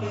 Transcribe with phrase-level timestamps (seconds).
[0.00, 0.08] We'll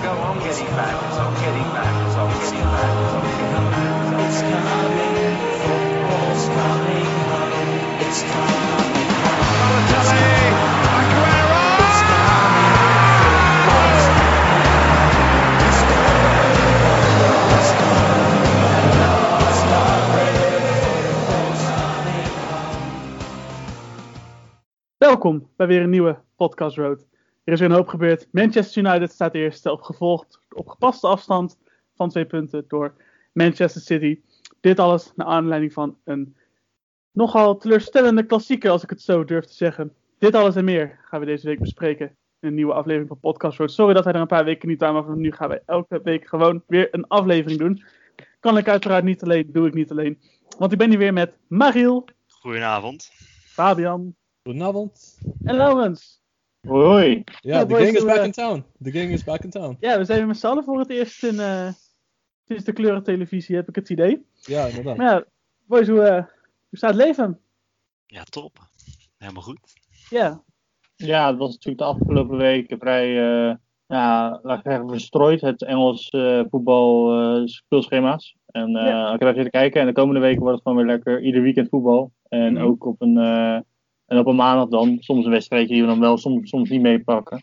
[0.00, 3.50] go on getting back, it's on getting back, it's on getting back, it's on getting
[3.52, 4.86] back, it's on getting back.
[8.16, 8.95] Balotelli,
[25.16, 27.06] Welkom bij weer een nieuwe Podcast Road.
[27.44, 28.28] Er is weer een hoop gebeurd.
[28.30, 31.58] Manchester United staat eerste, opgevolgd op gepaste afstand
[31.94, 32.94] van twee punten door
[33.32, 34.20] Manchester City.
[34.60, 36.36] Dit alles naar aanleiding van een
[37.12, 39.94] nogal teleurstellende klassieker, als ik het zo durf te zeggen.
[40.18, 42.06] Dit alles en meer gaan we deze week bespreken
[42.40, 43.72] in een nieuwe aflevering van Podcast Road.
[43.72, 46.26] Sorry dat wij er een paar weken niet aan, maar nu gaan we elke week
[46.26, 47.84] gewoon weer een aflevering doen.
[48.40, 50.20] Kan ik uiteraard niet alleen, doe ik niet alleen.
[50.58, 53.10] Want ik ben hier weer met Mariel, Goedenavond.
[53.44, 54.14] Fabian
[54.46, 55.20] Goedenavond.
[55.44, 56.22] en Laurens.
[56.66, 57.22] Hoi.
[57.24, 58.64] Ja, Ja, the boys, gang is back eh, in town.
[58.82, 59.76] The gang is back in town.
[59.80, 61.68] Ja, we zijn weer met z'n allen voor het eerst in, eh,
[62.44, 64.26] sinds de kleurentelevisie, heb ik het idee.
[64.40, 64.96] Ja, inderdaad.
[64.96, 65.24] Maar ja,
[65.66, 66.24] boys, hoe, eh,
[66.68, 67.40] hoe staat het leven?
[68.06, 68.58] Ja, top.
[69.18, 69.72] Helemaal goed.
[70.10, 70.42] Ja,
[70.96, 73.54] Ja, het was natuurlijk de afgelopen weken vrij, eh,
[73.86, 75.40] ja, laat ik zeggen, verstrooid.
[75.40, 76.08] Het Engels
[76.50, 78.36] voetbal eh, speelschema's.
[78.46, 79.04] En eh Ja.
[79.12, 81.42] ik heb even zitten kijken en de komende weken wordt het gewoon weer lekker ieder
[81.42, 82.12] weekend voetbal.
[82.28, 82.62] En Mhm.
[82.62, 83.60] ook op een, eh,
[84.06, 84.96] en op een maandag dan.
[85.00, 87.40] Soms een wedstrijdje die we dan wel, soms, soms niet meepakken.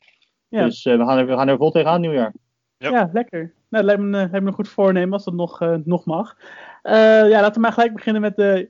[0.47, 0.65] Ja.
[0.65, 2.33] Dus eh, we, gaan er, we gaan er vol tegenaan nieuwjaar.
[2.77, 2.91] Yep.
[2.91, 3.39] ja lekker.
[3.69, 6.05] Nou, dat lijkt me, een- lijkt me een goed voornemen als dat nog, eh, nog
[6.05, 6.37] mag.
[6.81, 6.93] Eh,
[7.29, 8.69] ja, laten we maar gelijk beginnen met de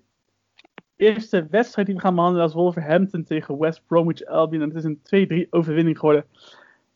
[0.96, 2.44] eerste wedstrijd die we gaan behandelen.
[2.46, 4.62] als Wolverhampton tegen West Bromwich Albion.
[4.62, 6.26] En het is een 2-3 overwinning geworden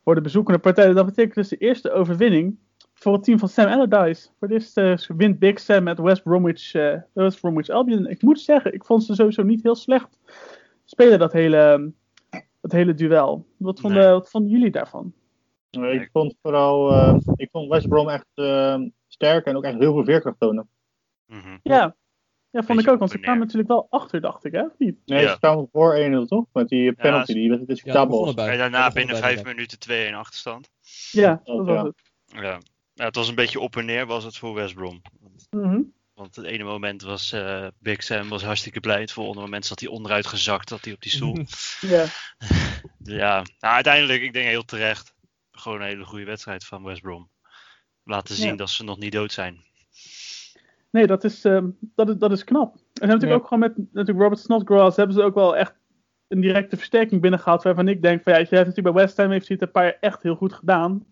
[0.03, 0.94] voor de bezoekende partij.
[0.94, 2.58] Dat betekent dus de eerste overwinning
[2.94, 4.30] voor het team van Sam Allardyce.
[4.40, 8.08] Voor dit uh, wint Big Sam met West Bromwich, eh, West Bromwich Albion.
[8.08, 10.20] Ik moet zeggen, ik vond ze sowieso niet heel slecht
[10.89, 11.91] spelen dat hele,
[12.61, 13.47] dat hele duel.
[13.57, 14.11] Wat vonden, Nee.
[14.11, 15.13] wat vonden jullie daarvan?
[15.69, 19.78] Eh, ik vond vooral, eh, ik vond West Brom echt eh, sterk en ook echt
[19.78, 20.69] heel veel veerkracht tonen.
[21.25, 21.57] Mhm.
[21.63, 21.95] Ja,
[22.50, 24.62] ja vond ik ook, want ze kwamen natuurlijk wel achter, dacht ik, hè?
[24.62, 24.97] Of niet?
[25.06, 25.31] Nee, Ja.
[25.31, 26.45] ze kwamen voor 1-0 toch?
[26.53, 28.50] Met die penalty, die Ja, discutabel erbij.
[28.51, 29.56] En daarna Ja, binnen erbij, vijf inderdaad.
[29.56, 30.69] minuten 2 in achterstand.
[31.12, 31.83] Ja, Ja, dat was ja.
[31.83, 31.95] het.
[32.25, 32.59] Ja.
[32.94, 35.01] ja, het was een beetje op en neer was het voor West Brom.
[35.50, 35.81] Mhm.
[36.17, 39.00] Want het ene moment was eh, Big Sam was hartstikke blij.
[39.01, 41.38] Het volgende moment zat hij onderuit gezakt, zat hij op die stoel.
[41.81, 42.05] Ja.
[43.03, 45.13] Ja, nou, uiteindelijk, ik denk heel terecht.
[45.51, 47.29] Gewoon een hele goede wedstrijd van West Brom.
[48.03, 48.56] Laten zien Ja.
[48.56, 49.63] dat ze nog niet dood zijn.
[50.91, 52.73] Nee, dat is, ehm, dat, is, dat is knap.
[52.73, 53.35] En ze hebben natuurlijk Ja.
[53.35, 55.73] ook gewoon met natuurlijk Robert Snodgrass hebben ze ook wel echt
[56.27, 57.63] een directe versterking binnengehaald.
[57.63, 59.73] Waarvan ik denk van ja, je hebt natuurlijk bij West Ham heeft hij het een
[59.73, 61.06] paar jaar echt heel goed gedaan.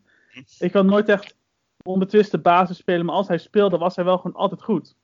[0.60, 1.36] Ik kan nooit echt
[1.86, 4.96] onbetwiste basis spelen, maar als hij speelde was hij wel gewoon altijd goed.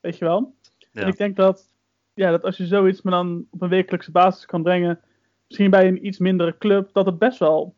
[0.00, 0.54] Weet je wel?
[0.92, 1.02] Ja.
[1.02, 1.74] En ik denk dat,
[2.14, 5.00] ja, dat als je zoiets maar dan op een wekelijkse basis kan brengen,
[5.46, 7.74] misschien bij een iets mindere club, dat het best wel,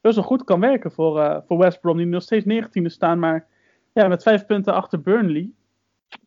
[0.00, 3.18] best wel goed kan werken voor, eh, voor West Brom, die nog steeds 19e staan,
[3.18, 3.46] maar
[3.92, 5.50] ja, met vijf punten achter Burnley.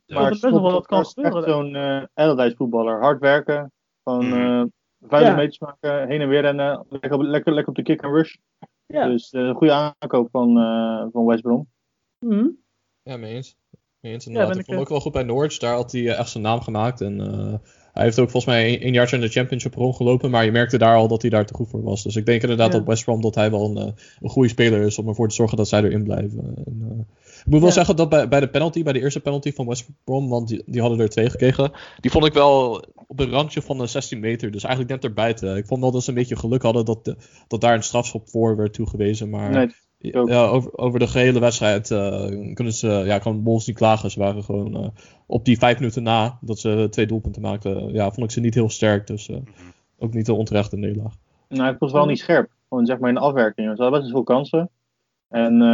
[0.06, 0.16] Ja.
[0.16, 1.50] dat er best wel wat kan is echt gebeuren.
[1.50, 3.00] zo'n eh Allardyce voetballer.
[3.02, 3.72] Hard werken,
[4.04, 4.34] gewoon Mhm.
[4.38, 4.64] eh
[5.08, 5.36] vuile Ja.
[5.36, 6.86] meters maken, heen en weer rennen.
[6.90, 8.36] Lekker, op- lekker, lekker op de kick en rush.
[8.92, 9.08] Ja.
[9.08, 11.68] Dus eh, een goede aankoop van, eh, van West Brom.
[12.26, 12.48] Mhm.
[13.04, 13.56] Ja, mee eens.
[14.00, 14.52] Mee eens Ja, inderdaad.
[14.56, 15.58] ben ik ik, vond eh, ook wel goed bij Norwich.
[15.58, 17.02] Daar had hij echt zijn naam gemaakt.
[17.02, 17.54] En eh,
[17.94, 20.30] hij heeft ook volgens mij een, een jaartje in de championship rondgelopen.
[20.30, 22.04] Maar je merkte daar al dat hij daar te goed voor was.
[22.04, 22.78] Dus ik denk inderdaad Ja.
[22.78, 25.58] dat West Brom dat hij wel een, een goede speler is om ervoor te zorgen
[25.58, 26.54] dat zij erin blijven.
[26.66, 27.06] En, eh,
[27.46, 27.74] ik moet wel Ja.
[27.76, 30.64] zeggen dat bij, bij de penalty, bij de eerste penalty van West Brom, want die,
[30.66, 31.72] die hadden er twee gekregen.
[32.00, 34.52] Die vond ik wel op een randje van de 16 meter.
[34.52, 35.58] Dus eigenlijk net erbuiten.
[35.58, 37.16] Ik vond wel dat ze een beetje geluk hadden dat, de-
[37.48, 39.30] dat daar een strafschop voor werd toegewezen.
[39.30, 39.70] Maar Nee,
[40.26, 44.12] ja, over, over de gehele wedstrijd eh, kunnen ze, ja, kan Wolves niet klagen.
[44.12, 44.88] Ze waren gewoon eh,
[45.26, 47.94] op die vijf minuten na dat ze twee doelpunten maakten.
[47.94, 49.08] Ja, vond ik ze niet heel sterk.
[49.08, 49.46] Dus eh, Mhm.
[50.00, 51.14] ook niet een onterechte nederlaag.
[51.50, 52.50] nou, ik vond het wel niet scherp.
[52.70, 53.68] Gewoon zeg maar in de afwerking.
[53.76, 54.70] Ze hadden best wel veel kansen.
[55.30, 55.68] En eh,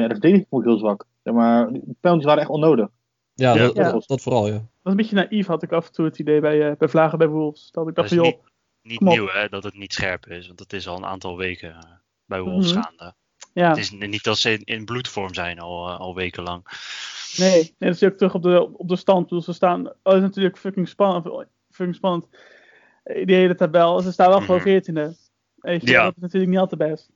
[0.00, 1.06] ja, de verdediging vond ik heel zwak.
[1.22, 2.88] Zeg maar, de penalties waren echt onnodig.
[3.34, 3.58] Ja, Ja.
[3.62, 3.92] Dat, Ja.
[3.92, 4.52] Dat, dat vooral, ja.
[4.52, 6.88] Dat is een beetje naïef, had ik af en toe het idee bij, eh, bij
[6.88, 7.70] Vlagen bij Wolves.
[7.70, 8.46] Dat ik Dat dacht is van, joh,
[8.82, 9.12] niet kom op.
[9.14, 10.46] nieuw hè, dat het niet scherp is.
[10.46, 11.78] Want het is al een aantal weken eh,
[12.24, 12.82] bij Wolves Mhm.
[12.82, 13.14] gaande.
[13.52, 16.62] ja, Het is niet dat ze in, in bloedvorm zijn al, eh, al wekenlang.
[17.36, 19.28] nee, nee, dat is ook terug op de, op de stand.
[19.28, 22.26] Dus ze staan, oh, dat is natuurlijk fucking spannend, fucking spannend,
[23.04, 24.00] die hele tabel.
[24.00, 24.68] Ze staan wel gewoon Mhm.
[24.68, 25.16] 14e.
[25.54, 26.04] Weet je, Ja.
[26.04, 27.10] dat is natuurlijk niet al te best.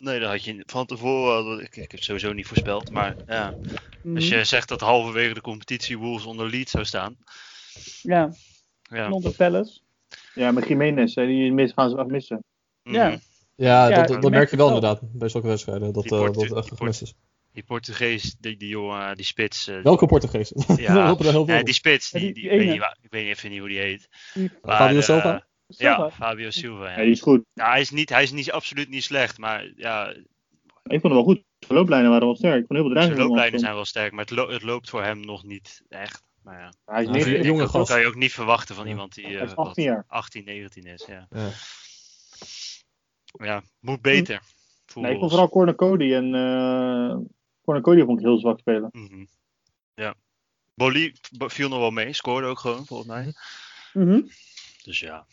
[0.00, 1.60] Nee, dat had je van tevoren.
[1.60, 2.90] Ik, ik heb het sowieso niet voorspeld.
[2.90, 3.54] Maar ja,
[4.02, 4.14] Mhm.
[4.16, 7.16] als je zegt dat halverwege de competitie Wolves onder lead zou staan.
[8.02, 8.32] Ja,
[8.82, 9.10] Ja.
[9.10, 9.80] onder Palace.
[10.34, 12.44] Ja, met Jiménez, die mis, gaan ze echt missen.
[12.82, 13.08] Ja.
[13.08, 13.18] Mhm.
[13.56, 15.92] Ja, Ja, dat, dat, merk je wel inderdaad bij zulke wedstrijden.
[15.92, 17.14] Dat Die eh, dat echt gemist is.
[17.52, 19.66] Die Portugees, die, die jongen, die spits.
[19.68, 20.52] eh, Welke Portugees?
[20.76, 21.14] Ja,
[21.62, 22.70] die spits, die, die- die, die ik, weet ene.
[22.70, 24.08] niet, wa- ik weet niet even niet hoe die heet.
[24.34, 25.38] Die- Maar, Fabio eh,
[25.70, 26.04] Silva?
[26.04, 26.10] Ja.
[26.10, 26.84] Fabio Silva.
[26.90, 27.02] Ja, Ja.
[27.02, 27.42] die is goed.
[27.54, 30.08] Nou, hij is, niet, hij is niet, absoluut niet slecht, maar ja,
[30.82, 31.42] Ik vond hem wel goed.
[31.58, 32.60] De looplijnen waren wel sterk.
[32.60, 33.18] Ik vond heel dreiging.
[33.18, 36.22] looplijnen zijn wel sterk, maar het, lo- het loopt voor hem nog niet echt.
[36.42, 37.90] Maar ja, Hij is ik denk jonge dat, dat gast.
[37.90, 38.90] kan je ook niet verwachten van Ja.
[38.90, 40.04] iemand die Hij eh, is wat, 18 jaar.
[40.06, 41.04] 18, 19 is.
[41.06, 41.50] Ja, Ja.
[43.32, 44.42] ja moet beter.
[44.94, 47.16] Nee, ik vond vooral Corner Cody en eh
[47.64, 48.88] Corner Cody vond ik heel zwak spelen.
[48.92, 49.24] Mhm.
[49.94, 50.14] Ja.
[50.74, 53.32] Boli b- viel nog wel mee, scoorde ook gewoon volgens mij.
[53.92, 54.20] Mhm.
[54.82, 55.26] Dus ja.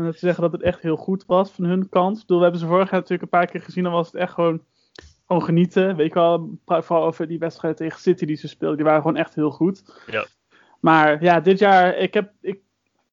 [0.00, 2.14] En dat ze zeggen dat het echt heel goed was van hun kant.
[2.16, 3.84] Ik bedoel, we hebben ze vorig jaar natuurlijk een paar keer gezien.
[3.84, 4.62] Dan was het echt gewoon,
[5.26, 5.96] gewoon genieten.
[5.96, 8.76] Weet je wel, vooral over die wedstrijd tegen City die ze speelden.
[8.76, 10.02] Die waren gewoon echt heel goed.
[10.10, 10.26] Ja.
[10.80, 12.60] Maar ja, dit jaar, ik heb, ik,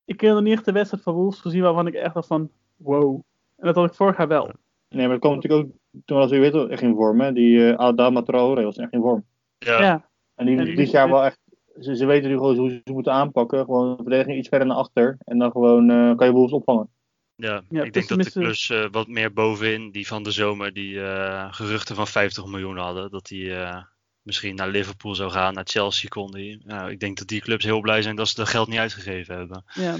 [0.06, 2.50] ik heb nog niet echt de wedstrijd van Wolves gezien waarvan ik echt dacht van,
[2.76, 3.14] wow.
[3.58, 4.52] En dat had ik vorig jaar wel.
[4.90, 5.72] Nee, maar het kwam natuurlijk ook,
[6.06, 7.22] toen was hij weet wel echt in vorm.
[7.22, 7.34] Hè?
[7.34, 9.26] Die uh, Adama Traoré was echt in vorm.
[9.58, 11.40] Ja, Ja, En die En dit die- jaar wel echt,
[11.80, 13.66] ze, ze weten nu gewoon hoe ze ze moeten aanpakken.
[13.66, 15.18] Gewoon de verdediging iets verder naar achter.
[15.24, 16.90] En dan gewoon eh, kan je Wolves opvangen.
[17.36, 17.62] ja.
[17.70, 21.02] Ja, ik denk dat de klus eh, wat meer bovenin, die van de zomer, die
[21.02, 23.82] eh, geruchten van 50 miljoen hadden, dat die eh,
[24.22, 26.62] misschien naar Liverpool zou gaan, naar Chelsea kon die.
[26.66, 29.36] Nou, ik denk dat die clubs heel blij zijn dat ze dat geld niet uitgegeven
[29.36, 29.64] hebben.
[29.74, 29.96] ja.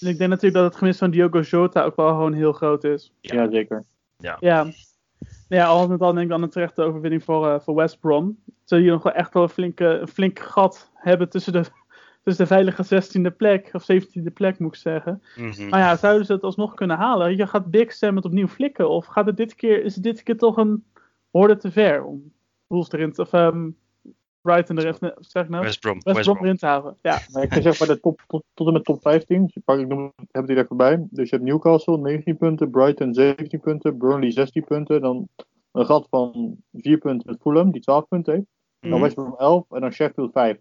[0.00, 2.84] En ik denk natuurlijk dat het gemis van Diogo Jota ook wel gewoon heel groot
[2.84, 3.12] is.
[3.20, 3.34] Ja.
[3.34, 3.84] Ja, zeker.
[4.18, 4.36] Ja.
[5.48, 8.00] Nou ja, al met al denk ik dan een terechte overwinning voor, eh, voor West
[8.00, 8.38] Brom.
[8.64, 11.64] Ze hier nog wel echt wel een, flinke, een flink gat hebben tussen de,
[12.24, 15.22] tussen de veilige 16e plek, of 17e plek moet ik zeggen.
[15.36, 15.68] Mhm.
[15.68, 17.36] Maar ja, zouden ze het alsnog kunnen halen?
[17.36, 18.90] Je gaat Big Sam het opnieuw flikken?
[18.90, 20.84] Of gaat het dit keer, is het dit keer toch een
[21.30, 22.32] hoorde te ver om
[22.66, 23.68] Wolves erin te, of ehm
[24.42, 25.64] Brighton erin, te- wat zeg ik nou?
[25.64, 25.94] West Brom.
[25.94, 26.46] West, West Brom Brom.
[26.46, 26.96] erin te houden.
[27.02, 29.42] Ja, Maar ik zeg maar de top, tot, tot en met top 15.
[29.46, 31.06] Dus ik, pak, ik noem, heb het hier even bij.
[31.10, 35.00] Dus je hebt Newcastle 19 punten, Brighton 17 punten, Burnley 16 punten.
[35.00, 35.28] Dan
[35.72, 38.46] een gat van 4 punten met Fulham, die 12 punten heeft.
[38.80, 39.00] Dan Mhm.
[39.00, 40.58] West Brom 11 en dan Sheffield 5.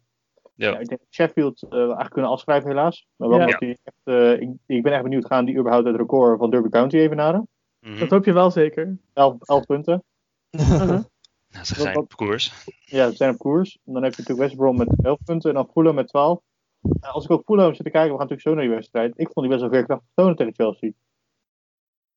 [0.56, 0.68] Ja.
[0.72, 3.08] Ja, ik denk dat Sheffield eh, eigenlijk kunnen afschrijven helaas.
[3.16, 3.44] Maar wel Ja.
[3.46, 6.50] omdat die echt, eh, ik, ik ben echt benieuwd, gaan die überhaupt het record van
[6.50, 7.48] Derby County evenaren?
[7.80, 8.00] Mhm.
[8.00, 8.98] dat hoop je wel zeker.
[9.14, 10.04] 11, 11 punten.
[10.52, 11.00] Uh-huh.
[11.52, 12.54] Nou, ze zijn op koers.
[12.86, 13.80] Ja, ze zijn op koers.
[13.86, 16.40] En dan heb je natuurlijk West Brom met 11 punten en dan Fulham met 12.
[16.82, 19.14] Nou, als ik ook Fulham zit te kijken, we gaan natuurlijk zo naar die wedstrijd.
[19.16, 20.92] Ik vond die best wel veerkrachtig tonen tegen Chelsea.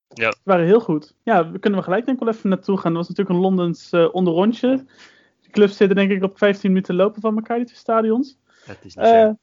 [0.09, 1.15] Ze waren heel goed.
[1.23, 2.93] Ja, we kunnen we gelijk denk ik wel even naartoe gaan.
[2.95, 4.85] Dat was natuurlijk een Londens eh onderrondje.
[5.41, 8.39] De clubs zitten denk ik op 15 minuten lopen van elkaar, die twee stadions.
[8.65, 9.37] Het is niet Eh, ver.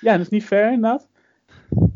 [0.00, 1.08] ja, dat is niet fair inderdaad.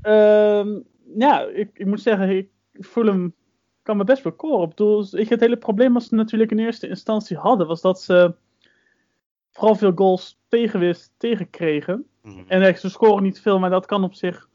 [0.02, 0.78] Ehm,
[1.18, 3.34] ja, ik, ik moet zeggen, ik voel hem
[3.82, 4.62] kan me best bekoren.
[4.62, 8.00] Ik bedoel, ik, het hele probleem wat ze natuurlijk in eerste instantie hadden, was dat
[8.00, 8.34] ze
[9.50, 12.06] vooral veel goals tegenwist tegenkregen.
[12.22, 12.42] Mhm.
[12.46, 14.48] En eh, ze scoren niet veel, maar dat kan op zich.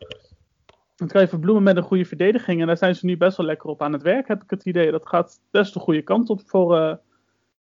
[0.95, 2.61] Dat kan je verbloemen met een goede verdediging.
[2.61, 4.65] En daar zijn ze nu best wel lekker op aan het werk, heb ik het
[4.65, 4.91] idee.
[4.91, 6.95] Dat gaat best de goede kant op voor, eh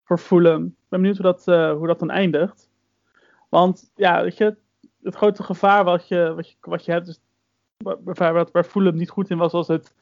[0.03, 0.65] voor Fulham.
[0.65, 2.69] Ik ben benieuwd hoe dat, eh, hoe dat dan eindigt.
[3.49, 4.55] Want ja, weet je,
[5.01, 7.19] het grote gevaar wat je, wat je, wat je hebt, is,
[7.77, 9.95] waar, waar, waar Fulham niet goed in was, was het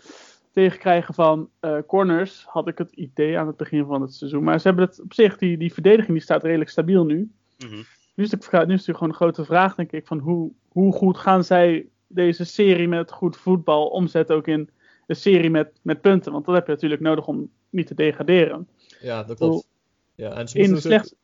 [0.63, 2.43] tegenkrijgen van eh, corners.
[2.47, 4.43] Had ik het idee aan het begin van het seizoen.
[4.43, 7.31] Maar ze hebben het op zich, die, die verdediging die staat redelijk stabiel nu.
[7.57, 7.75] Mhm.
[8.15, 10.51] Nu is, het, nu is het natuurlijk gewoon een grote vraag, denk ik, van hoe,
[10.67, 14.69] hoe goed gaan zij deze serie met goed voetbal omzetten ook in
[15.07, 16.31] een serie met, met punten.
[16.31, 18.67] Want dat heb je natuurlijk nodig om niet te degraderen.
[19.01, 19.67] Ja, dat klopt.
[20.15, 21.15] Ja, en ze In slechts, Ja,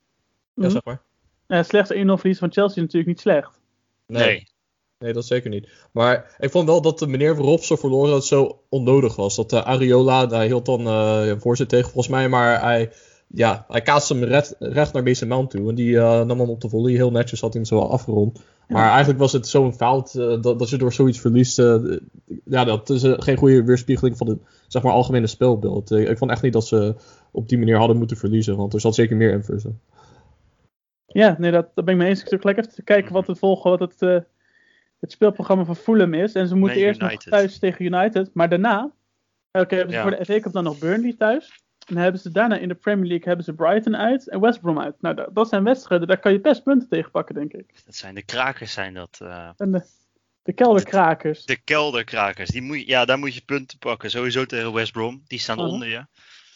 [0.63, 0.69] Mhm.
[0.69, 1.01] zeg maar.
[1.47, 3.61] eh, slechts 1-0 verlies van Chelsea is natuurlijk niet slecht.
[4.07, 4.25] Nee.
[4.25, 4.47] Nee.
[4.99, 5.13] Nee.
[5.13, 5.69] dat zeker niet.
[5.91, 9.35] Maar ik vond wel dat de manier waarop ze verloren het zo onnodig was.
[9.35, 12.91] Dat uh, Ariola, hij hield dan uh, een voorzet tegen volgens mij, maar hij,
[13.27, 15.69] ja, hij kaatste hem recht, recht naar Mason Mount toe.
[15.69, 18.41] En die uh, nam hem op de volley, heel netjes had hij hem zo afgerond.
[18.67, 21.57] Maar eigenlijk was het zo'n fout dat, dat je door zoiets verliest.
[22.45, 25.91] Ja, dat is geen goede weerspiegeling van het zeg maar, algemene spelbeeld.
[25.91, 26.95] Uh, ik vond echt niet dat ze
[27.31, 29.79] op die manier hadden moeten verliezen, want er zat zeker meer in.
[31.05, 32.21] Ja, nee, dat, dat ben ik mee eens.
[32.21, 34.25] Ik zit gelijk even te kijken wat het volgen, wat het,
[35.05, 36.33] het speelprogramma van Fulham is.
[36.33, 37.25] En ze moeten Nee, eerst United.
[37.25, 38.91] nog thuis tegen United, maar daarna
[39.51, 40.01] oké, hebben ze Ja.
[40.01, 41.63] voor de FA Cup dan nog Burnley thuis.
[41.87, 44.61] En dan hebben ze daarna in de Premier League hebben ze Brighton uit en West
[44.61, 44.95] Brom uit.
[45.01, 47.81] Nou, dat, dat zijn wedstrijden, daar kan je best punten tegen pakken, denk ik.
[47.85, 49.17] Dat zijn de krakers, zijn dat.
[49.21, 49.85] eh, En de,
[50.43, 51.45] de kelderkrakers.
[51.45, 52.49] de kelderkrakers.
[52.49, 54.09] Die moet, je- ja, daar moet je punten pakken.
[54.09, 55.23] Sowieso tegen West Brom.
[55.27, 55.65] Die staan Mhm.
[55.67, 56.05] onder je.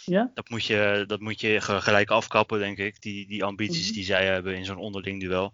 [0.05, 0.31] Ja?
[0.33, 3.01] Dat moet je, dat moet je ge- gelijk afkappen, denk ik.
[3.01, 3.93] Die, die ambities Mhm.
[3.93, 5.53] die zij hebben in zo'n onderling duel.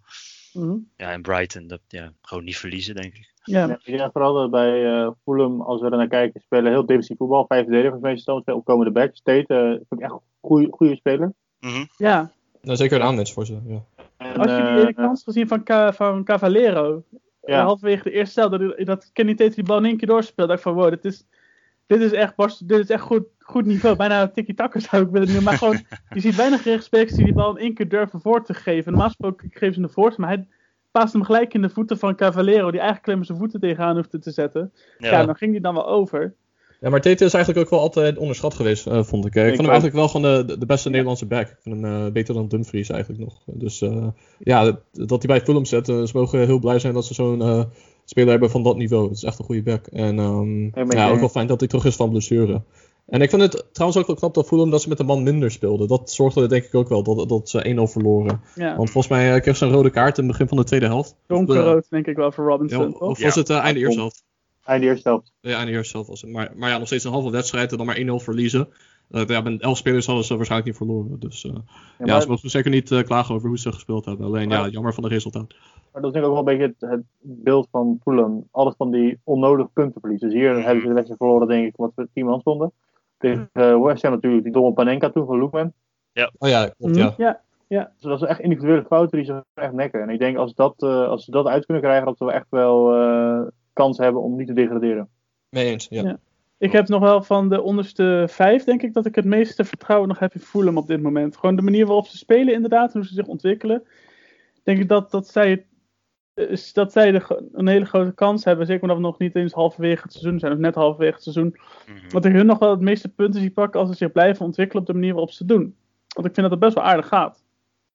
[0.56, 0.78] Mhm.
[0.98, 3.34] Ja, en Brighton, dat, ja, gewoon niet verliezen, denk ik.
[3.44, 3.68] Ja.
[3.68, 6.86] Ja, ik denk vooral dat bij uh, Fulham, als we er naar kijken, spelen heel
[6.86, 7.46] defensief voetbal.
[7.48, 9.22] Vijf verdedigers meestal, twee opkomende backs.
[9.22, 11.34] Tate uh, vind ik echt een goede, goede speler.
[11.60, 11.86] Mhm.
[11.98, 12.32] ja.
[12.62, 13.58] Nou, zeker een aanwinst voor ze.
[13.68, 13.84] Ja.
[14.18, 17.04] En, Had je die eh, ene kans gezien van, Ca- van Cavallero?
[17.12, 17.20] Ja.
[17.56, 17.64] Ja.
[17.64, 20.48] Halverwege de eerste stel, dat, dat Kenny Tate die bal in één keer doorspeelt.
[20.48, 21.26] dacht ik van, wow, dit is,
[21.88, 22.34] dit is echt,
[22.68, 23.96] dit is echt goed, goed niveau.
[23.96, 25.44] Bijna een tiki-taka zou ik willen noemen.
[25.44, 25.82] Maar gewoon,
[26.13, 28.92] je ziet weinig rechtsbacks die die bal in één keer durven voor te geven.
[28.92, 30.48] Normaal gesproken geven ze een voorzet, maar hij
[30.92, 33.96] paast hem gelijk in de voeten van Cavallero, die eigenlijk alleen maar zijn voeten tegenaan
[33.96, 34.72] hoefde te zetten.
[34.98, 36.34] Ja, Ja, dan ging hij dan wel over.
[36.80, 39.36] Ja, maar Tete is eigenlijk ook wel altijd onderschat geweest, eh, vond ik.
[39.36, 41.48] Ik Ik vond hem eigenlijk wel gewoon de, de beste Nederlandse back.
[41.48, 43.42] Ik vind hem eh, beter dan Dumfries eigenlijk nog.
[43.46, 44.08] Dus eh,
[44.39, 47.42] ja, dat, dat hij bij Fulham zet, ze mogen heel blij zijn dat ze zo'n
[47.42, 47.63] eh,
[48.06, 49.08] speler hebben van dat niveau.
[49.08, 49.88] Het is echt een goede back.
[49.88, 52.62] En ehm, ja, ook wel fijn dat hij terug is van blessure.
[53.06, 55.24] En ik vind het trouwens ook wel knap dat Fulham dat ze met een man
[55.24, 55.88] minder speelden.
[55.88, 58.42] Dat zorgde er denk ik ook wel dat, dat ze 1-0 verloren.
[58.56, 60.64] Ja, Want volgens mij eh, kreeg ze een rode kaart in het begin van de
[60.64, 61.16] tweede helft.
[61.28, 64.24] donkerrood denk ik wel voor Ja, Robinson, of was het eh, einde Ja, eerste helft?
[64.64, 65.34] Einde eerste helft.
[65.42, 66.32] Ja, einde eerste helft was het.
[66.32, 68.68] Maar, maar ja, nog steeds een halve wedstrijd en dan maar 1-0 verliezen.
[69.10, 71.20] Eh, ja, met 11 spelers hadden ze waarschijnlijk niet verloren.
[71.20, 71.52] Dus eh,
[71.98, 74.26] Ja, ja, ze mogen zeker niet eh, klagen over hoe ze gespeeld hebben.
[74.26, 75.56] Alleen ja, jammer van de resultaat.
[75.92, 78.48] maar dat is denk ik ook wel een beetje het, het beeld van Fulham.
[78.52, 80.20] Alles van die onnodige puntenverlies.
[80.20, 82.72] Dus hier hebben ze de wedstrijd verloren, denk ik, wat we 10 man stonden.
[83.18, 83.50] Tegen
[83.82, 85.74] West Ham natuurlijk, die domme Panenka toen van Loekman.
[86.38, 87.42] Oh ja, klopt, Mhm, ja.
[87.68, 87.92] ja.
[88.00, 90.02] Dus dat is echt individuele fouten die ze echt nekken.
[90.02, 92.50] En ik denk als, dat, eh, als ze dat uit kunnen krijgen, dat we echt
[92.50, 93.42] wel eh,
[93.74, 95.10] kans hebben om niet te degraderen.
[95.50, 96.04] Mee eens, ja.
[96.04, 96.18] Ja.
[96.58, 100.08] Ik heb nog wel van de onderste vijf, denk ik, dat ik het meeste vertrouwen
[100.08, 101.38] nog heb in Fulham op dit moment.
[101.38, 103.84] Gewoon de manier waarop ze spelen, inderdaad, hoe ze zich ontwikkelen.
[104.64, 105.66] Denk ik dat, dat zij,
[106.34, 108.66] eh, dat zij de, een hele grote kans hebben.
[108.66, 111.56] Zeker omdat we nog niet eens halverwege het seizoen zijn, of net halverwege het seizoen.
[111.88, 112.10] Mhm.
[112.10, 114.82] Dat ik hun nog wel het meeste punten zie pakken als ze zich blijven ontwikkelen
[114.82, 115.76] op de manier waarop ze het doen.
[116.16, 117.44] Want ik vind dat het best wel aardig gaat.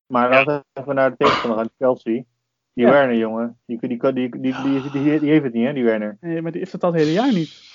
[0.06, 2.22] Maar als we even naar de tegenstander gaan, Chelsea.
[2.74, 2.90] Die Ja.
[2.90, 5.84] Werner, jongen, die, die, die, die, die, die, die- die heeft het niet, hè, die
[5.84, 6.16] Werner.
[6.20, 7.68] Nee, maar die heeft het al het hele jaar niet.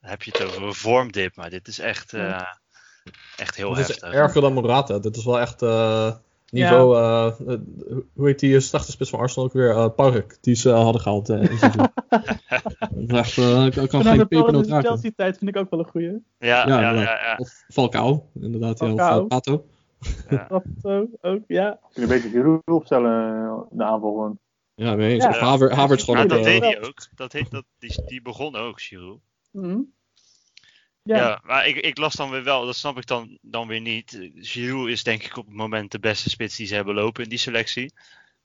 [0.00, 2.42] Dan heb je het over een vormdip, maar dit is echt, eh,
[3.36, 4.12] echt heel is heftig.
[4.12, 4.98] erger dan Morata.
[4.98, 6.12] Dit is wel echt eh,
[6.50, 6.96] niveau...
[6.96, 7.56] eh,
[8.14, 9.90] hoe heet die eh, slechte spits van Arsenal ook weer?
[9.90, 11.88] Park, die ze hadden gehaald eh, in seizoen.
[13.06, 14.88] Dat is echt, eh, ik kan geen pepernoot raken.
[14.88, 16.08] Chelsea-tijd vind ik ook wel een goeie.
[16.08, 17.20] Ja, Ja, ja, ja, inderdaad.
[17.20, 17.34] ja.
[17.38, 18.78] Of Falcao, inderdaad.
[18.78, 19.20] Ja, of Falcao.
[19.20, 19.66] eh, Pato.
[20.48, 21.78] Dat zo, ook, ja.
[21.92, 24.38] Kun je beter Giroud opstellen de aanval gewoon.
[24.74, 24.94] Ja.
[25.28, 27.06] Of Haver, Havertz gewoon Maar dat de- deed hij ook.
[27.14, 29.18] Dat heet, dat, die, die begon ook, Giroud.
[29.50, 29.80] Mhm.
[31.02, 31.40] Ja, Ja.
[31.44, 34.30] maar ik, ik las dan weer wel, dat snap ik dan, dan weer niet.
[34.34, 37.28] Giroud is denk ik op het moment de beste spits die ze hebben lopen in
[37.28, 37.92] die selectie.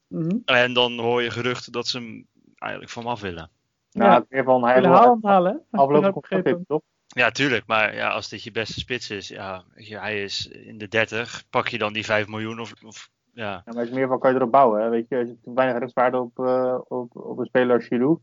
[0.07, 0.37] Mhm.
[0.45, 3.49] En dan hoor je geruchten dat ze hem eigenlijk van af willen.
[3.91, 4.19] Nou, Ja.
[4.19, 4.81] het meer van hij
[5.21, 6.81] halen, afgelopen contract toch?
[7.07, 7.67] Ja, tuurlijk.
[7.67, 11.43] Maar ja, als dit je beste spits is, ja, je, hij is in de 30.
[11.49, 13.43] Pak je dan die 5 miljoen of, of ja.
[13.43, 14.81] Ja, maar het is meer van kan je erop bouwen.
[14.81, 14.89] Hè?
[14.89, 18.19] Weet je, er zit weinig rechtswaarde op, eh, op, op een speler als Giroud.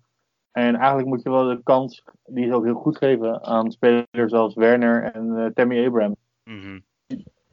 [0.53, 4.33] En eigenlijk moet je wel de kans, die ze ook heel goed geven, aan spelers
[4.33, 6.17] als Werner en eh, Tammy Abraham.
[6.45, 6.79] mhm.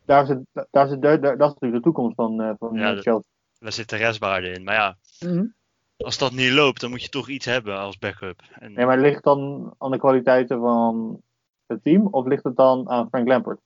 [0.05, 2.51] Daar is, het, daar is, het, daar, daar- dat is natuurlijk de toekomst van, eh,
[2.59, 3.29] van Ja, eh, Chelsea.
[3.59, 4.63] Daar zit de restwaarde in.
[4.63, 5.45] Maar ja, Mhm.
[5.97, 8.41] als dat niet loopt, dan moet je toch iets hebben als backup.
[8.59, 11.21] En, Nee, maar ligt het dan aan de kwaliteiten van
[11.65, 13.59] het team of ligt het dan aan Frank Lampard?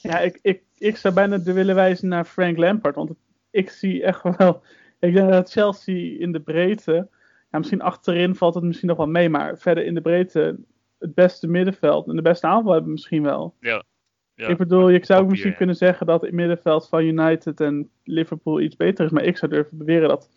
[0.00, 2.94] Ja, ik, ik, ik zou bijna de willen wijzen naar Frank Lampard.
[2.94, 3.10] Want
[3.50, 4.62] ik zie echt wel.
[5.00, 7.08] Ik denk dat Chelsea in de breedte.
[7.52, 9.28] Ja, misschien achterin valt het misschien nog wel mee.
[9.28, 10.58] Maar verder in de breedte.
[10.98, 13.54] Het beste middenveld en de beste aanval hebben misschien wel.
[13.60, 13.84] ja,
[14.34, 15.56] ik bedoel, je zou ook misschien ja.
[15.56, 19.10] kunnen zeggen dat het middenveld van United en Liverpool iets beter is.
[19.10, 20.30] Maar ik zou durven beweren dat.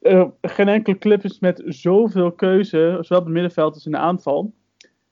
[0.00, 2.98] er geen enkele club is met zoveel keuze.
[3.00, 4.54] Zowel op het middenveld als in de aanval.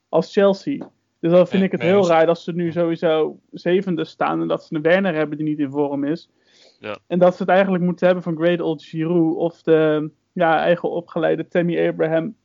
[0.09, 0.91] Als Chelsea.
[1.21, 4.49] Dus dan vind Ja, ik het heel raar dat ze nu sowieso zevende staan en
[4.49, 6.31] dat ze een Werner hebben die niet in vorm is.
[6.81, 6.99] Ja.
[7.07, 10.91] En dat ze het eigenlijk moeten hebben van Great Old Giroud of de ja, eigen
[10.91, 12.37] opgeleide Tammy Abraham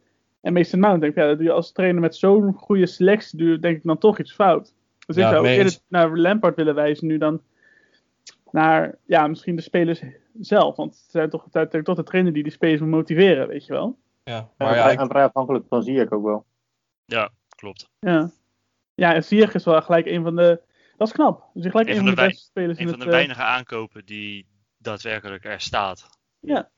[0.42, 1.02] en Mason Mount.
[1.02, 3.78] Denk ik, ja, dat doe je als trainer met zo'n goede selectie, doe je denk
[3.78, 4.74] ik dan toch iets fout.
[5.06, 7.42] Dus Ja, ik zou eerder naar Lampard willen wijzen nu dan
[8.52, 10.02] naar ja, misschien de spelers
[10.40, 10.76] zelf.
[10.76, 13.74] Want het zijn toch uiteindelijk toch de trainer die die spelers moet motiveren, weet je
[13.74, 13.98] wel.
[14.24, 16.46] Ja, Maar ja, ik- en vrij afhankelijk van Ziyech ook wel.
[17.06, 17.90] ja, klopt.
[18.00, 18.30] Ja,
[18.96, 20.62] ja en Ziyech is wel gelijk een van de...
[20.98, 21.50] Dat is knap.
[21.54, 23.02] Dus gelijk Een een, van van de beste spelers in Een het...
[23.02, 26.08] van de eh, weinige aankopen die daadwerkelijk er staat.
[26.40, 26.70] Ja,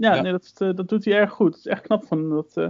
[0.00, 0.20] ja, Ja.
[0.22, 1.48] Nee, dat, eh, dat doet hij erg goed.
[1.54, 2.68] Het is echt knap van dat, eh,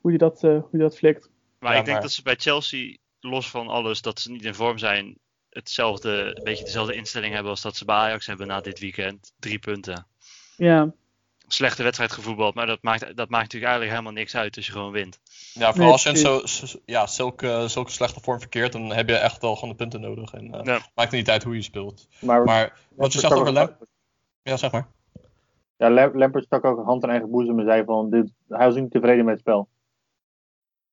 [0.00, 1.30] hoe hij dat, eh, hoe hij dat flikt.
[1.58, 4.44] Maar Ja, ik denk maar- dat ze bij Chelsea, los van alles, dat ze niet
[4.44, 5.18] in vorm zijn,
[5.50, 9.32] hetzelfde, een beetje dezelfde instelling hebben als dat ze bij Ajax hebben na dit weekend.
[9.38, 10.06] Drie punten.
[10.56, 10.92] Ja,
[11.48, 14.72] Slechte wedstrijd gevoetbald, maar dat maakt, dat maakt natuurlijk eigenlijk helemaal niks uit als je
[14.72, 15.20] gewoon wint.
[15.52, 19.08] ja, vooral als je in zo, zo- ja, zulke, zulke slechte vorm verkeert, dan heb
[19.08, 20.32] je echt wel gewoon de punten nodig.
[20.32, 20.80] En eh, Ja.
[20.94, 22.08] maakt niet uit hoe je speelt.
[22.20, 23.88] Maar, Maar wat je zegt over Lampard...
[24.42, 24.88] Ja, zeg maar.
[25.76, 28.74] Ja, Lam- Lampard stak ook hand in eigen boezem en zei van, dit, hij was
[28.74, 29.68] niet tevreden met het spel.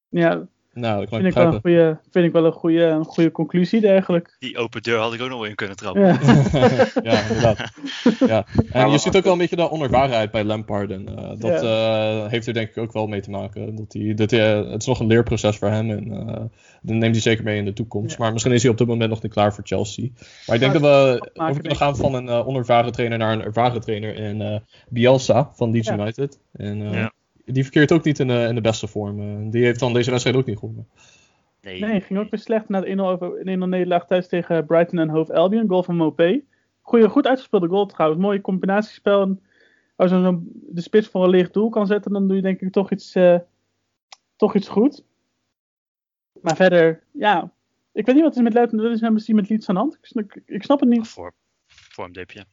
[0.09, 0.47] ja.
[0.73, 3.31] Nou, dat kan Vind ik wel een goede, vind ik wel een goede, een goede
[3.31, 4.35] conclusie eigenlijk.
[4.39, 6.01] Die open deur had ik ook nog wel in kunnen trappen.
[6.01, 6.19] Ja.
[7.11, 7.71] ja, inderdaad.
[8.19, 8.45] Ja.
[8.71, 10.91] En je ziet ook wel een beetje de onervarenheid bij Lampard.
[10.91, 13.75] En eh, dat eh, heeft er denk ik ook wel mee te maken.
[13.75, 15.89] Dat hij, dat hij, eh, het is nog een leerproces voor hem.
[15.89, 16.43] En eh
[16.83, 18.11] dat neemt hij zeker mee in de toekomst.
[18.11, 18.23] Ja.
[18.23, 20.09] Maar misschien is hij op dit moment nog niet klaar voor Chelsea.
[20.45, 23.33] Maar ik denk Ja, dat we over kunnen gaan van een eh, onervaren trainer naar
[23.33, 24.15] een ervaren trainer.
[24.15, 25.93] En eh, Bielsa van Leeds Ja.
[25.93, 26.39] United.
[26.51, 27.11] En eh, Ja.
[27.45, 29.19] Die verkeert ook niet in de, in de beste vorm.
[29.19, 30.87] Eh, die heeft dan deze wedstrijd ook niet gewonnen.
[31.61, 31.79] Nee.
[31.79, 35.09] Nee, ging ook weer slecht na de 1-0 over- 1-0 nederlaag thuis tegen Brighton en
[35.09, 35.67] Hove Albion.
[35.67, 36.41] Goal van Mopé.
[36.81, 38.21] Goeie, goed uitgespeelde goal trouwens.
[38.21, 39.21] Mooie combinatiespel.
[39.21, 39.41] En
[39.95, 42.61] als je zo de spits voor een leeg doel kan zetten, dan doe je denk
[42.61, 43.39] ik toch iets, eh,
[44.35, 45.03] toch iets goed.
[46.41, 47.51] Maar verder, ja.
[47.91, 49.81] Ik weet niet wat is met Luiten, wat is nou misschien met Leeds aan de
[49.81, 49.93] hand.
[49.93, 51.07] Ik snap, ik snap het niet.
[51.07, 51.33] Voor,
[51.67, 52.45] vormdipje.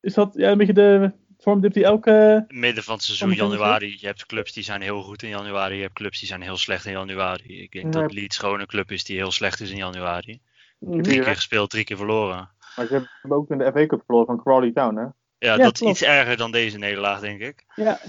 [0.00, 2.44] Is dat ja, een beetje de vormdip die elke...
[2.48, 3.96] Midden van het seizoen januari.
[3.98, 5.76] Je hebt clubs die zijn heel goed in januari.
[5.76, 7.62] Je hebt clubs die zijn heel slecht in januari.
[7.62, 8.00] Ik denk Ja.
[8.00, 10.40] dat Leeds gewoon een club is die heel slecht is in januari.
[10.78, 12.50] Drie keer gespeeld, drie keer verloren.
[12.76, 15.02] Maar ze hebben ook in de FA Cup verloren van Crawley Town, hè?
[15.02, 17.64] Ja, Ja, dat is iets erger dan deze nederlaag, denk ik.
[17.74, 18.00] Ja,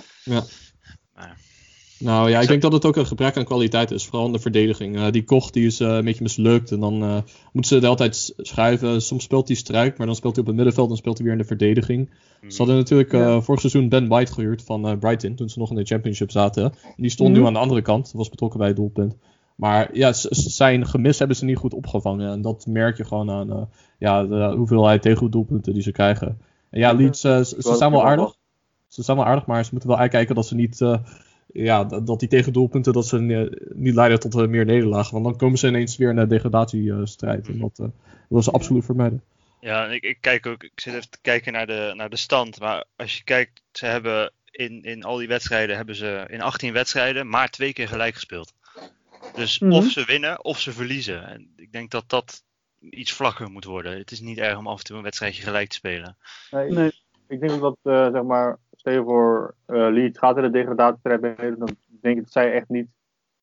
[2.01, 4.05] Nou ja, ik denk dat het ook een gebrek aan kwaliteit is.
[4.05, 4.95] Vooral in de verdediging.
[4.97, 6.71] Eh, die Koch die is eh, een beetje mislukt.
[6.71, 7.17] En dan eh,
[7.51, 9.01] moeten ze de hele tijd s- schuiven.
[9.01, 10.89] Soms speelt hij struik, maar dan speelt hij op het middenveld.
[10.89, 12.09] En speelt hij weer in de verdediging.
[12.47, 13.41] Ze hadden natuurlijk eh, Ja.
[13.41, 15.35] vorig seizoen Ben White gehuurd van eh, Brighton.
[15.35, 16.63] Toen ze nog in de championship zaten.
[16.63, 17.39] En die stond Mhm.
[17.39, 18.11] nu aan de andere kant.
[18.15, 19.15] Was betrokken bij het doelpunt.
[19.55, 22.31] Maar ja, zijn gemis hebben ze niet goed opgevangen.
[22.31, 23.61] En dat merk je gewoon aan eh,
[23.99, 26.27] ja, de hoeveelheid tegendoelpunten die ze krijgen.
[26.69, 28.35] En ja, Leeds, eh, ze- ze zijn wel aardig.
[28.87, 30.81] Ze zijn wel aardig, maar ze moeten wel uitkijken dat ze niet.
[31.53, 35.13] Ja, dat die tegendoelpunten dat ze eh, niet leiden tot eh, meer nederlagen.
[35.13, 37.47] Want dan komen ze ineens weer in de degradatiestrijd.
[37.47, 39.23] En dat, eh dat was absoluut vermijden.
[39.59, 42.59] Ja, ik, ik kijk ook, ik zit even te kijken naar de, naar de stand.
[42.59, 46.73] Maar als je kijkt, ze hebben in, in al die wedstrijden, hebben ze in 18
[46.73, 48.53] wedstrijden maar twee keer gelijk gespeeld.
[49.35, 49.71] Dus Mhm.
[49.71, 51.27] of ze winnen of ze verliezen.
[51.27, 52.43] En ik denk dat dat
[52.79, 53.97] iets vlakker moet worden.
[53.97, 56.17] Het is niet erg om af en toe een wedstrijdje gelijk te spelen.
[56.51, 56.91] Nee, nee.
[57.27, 61.21] Ik denk dat, eh, zeg maar, stel je voor eh Leeds gaat in de degradatiestrijd
[61.21, 62.87] meedoen, dan denk ik dat zij echt niet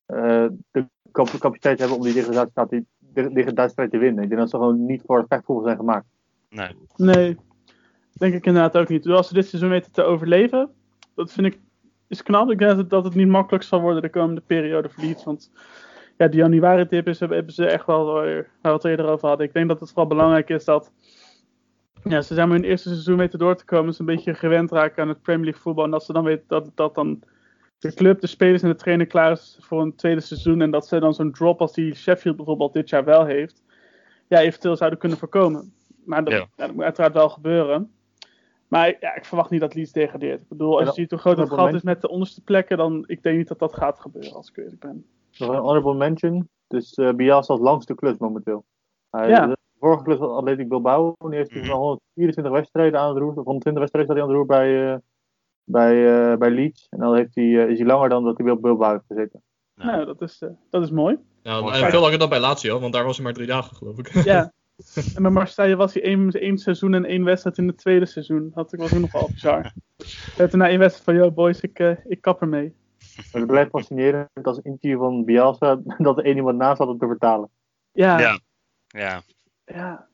[0.05, 4.23] eh, de cap- capaciteit hebben om die degradatiestrijd, die de- degradatiestrijd te winnen.
[4.23, 6.05] Ik denk dat ze gewoon niet voor het vechtvoer zijn gemaakt.
[6.49, 6.75] Nee.
[6.95, 7.37] Nee,
[8.13, 9.03] denk ik inderdaad ook niet.
[9.03, 10.69] Dus als ze dit seizoen weten te overleven,
[11.15, 11.59] dat vind ik
[12.07, 12.51] is knap.
[12.51, 15.23] Ik denk dat het, dat het niet makkelijk zal worden de komende periode voor Leeds.
[15.23, 15.51] Want
[16.17, 19.05] ja, die januari tip is, hebben hebben ze echt wel, weer- waar we het eerder
[19.07, 19.47] over hadden.
[19.47, 20.91] Ik denk dat het vooral belangrijk is dat
[22.03, 23.93] ja, ze zijn maar hun eerste seizoen weten door te komen.
[23.93, 25.83] Ze een beetje gewend raken aan het Premier League voetbal.
[25.85, 27.23] En dat ze dan weten dat, dat dan
[27.79, 30.61] de club, de spelers en de trainer klaar is voor een tweede seizoen.
[30.61, 33.63] En dat ze dan zo'n drop als die Sheffield bijvoorbeeld dit jaar wel heeft,
[34.27, 35.73] ja, eventueel zouden kunnen voorkomen.
[36.05, 36.39] Maar dat, Ja.
[36.39, 37.91] ja, dat moet uiteraard wel gebeuren.
[38.67, 40.41] Maar ja, ik verwacht niet dat Leeds degradeert.
[40.41, 43.03] Ik bedoel, als je ziet hoe groot het gat is met de onderste plekken, dan
[43.07, 45.05] ik denk niet dat dat gaat gebeuren, als ik eerlijk ben.
[45.37, 46.49] Nog een honorable mention.
[46.67, 48.65] Dus uh, Bielsa als langste klus momenteel.
[49.09, 49.55] Hij, Ja.
[49.79, 51.15] Vorige klus was Atletico Bilbao.
[51.17, 53.29] Die heeft hij van 124 wedstrijden aan het roer.
[53.35, 54.97] Of 120 wedstrijden staat hij aan het roer bij, eh,
[55.63, 56.87] bij, eh, bij Leeds.
[56.89, 59.41] En dan heeft hij, eh, is hij langer dan dat hij bij Bilbao heeft gezeten.
[59.75, 61.17] Nou, dat is, eh, dat is mooi.
[61.43, 63.75] Ja, Mooi en veel langer dan bij Lazio, want daar was hij maar drie dagen,
[63.75, 64.23] geloof ik.
[64.23, 64.51] Ja.
[65.15, 68.51] En bij Marseille was hij één, één seizoen en één wedstrijd in het tweede seizoen.
[68.53, 69.73] Dat was ook nogal bizar.
[70.37, 72.75] En toen na één wedstrijd van, yo boys, ik, ik kap ermee.
[73.31, 77.07] Het blijft fascinerend als interview van Bielsa dat er één iemand naast had om te
[77.07, 77.49] vertalen.
[77.91, 78.39] Ja, Ja.
[78.87, 79.21] Ja.
[79.73, 80.07] Ja.